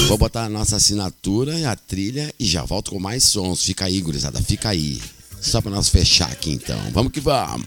Vou 0.09 0.19
botar 0.19 0.45
a 0.45 0.49
nossa 0.49 0.77
assinatura 0.77 1.71
a 1.71 1.77
trilha 1.77 2.35
e 2.39 2.45
já 2.45 2.65
volto 2.65 2.91
com 2.91 2.99
mais 2.99 3.25
sons. 3.25 3.63
Fica 3.63 3.85
aí, 3.85 4.01
gurizada, 4.01 4.41
fica 4.43 4.71
aí. 4.71 5.01
Só 5.41 5.61
pra 5.61 5.71
nós 5.71 5.89
fechar 5.89 6.31
aqui 6.31 6.51
então. 6.51 6.81
Vamos 6.93 7.13
que 7.13 7.21
vamos. 7.21 7.67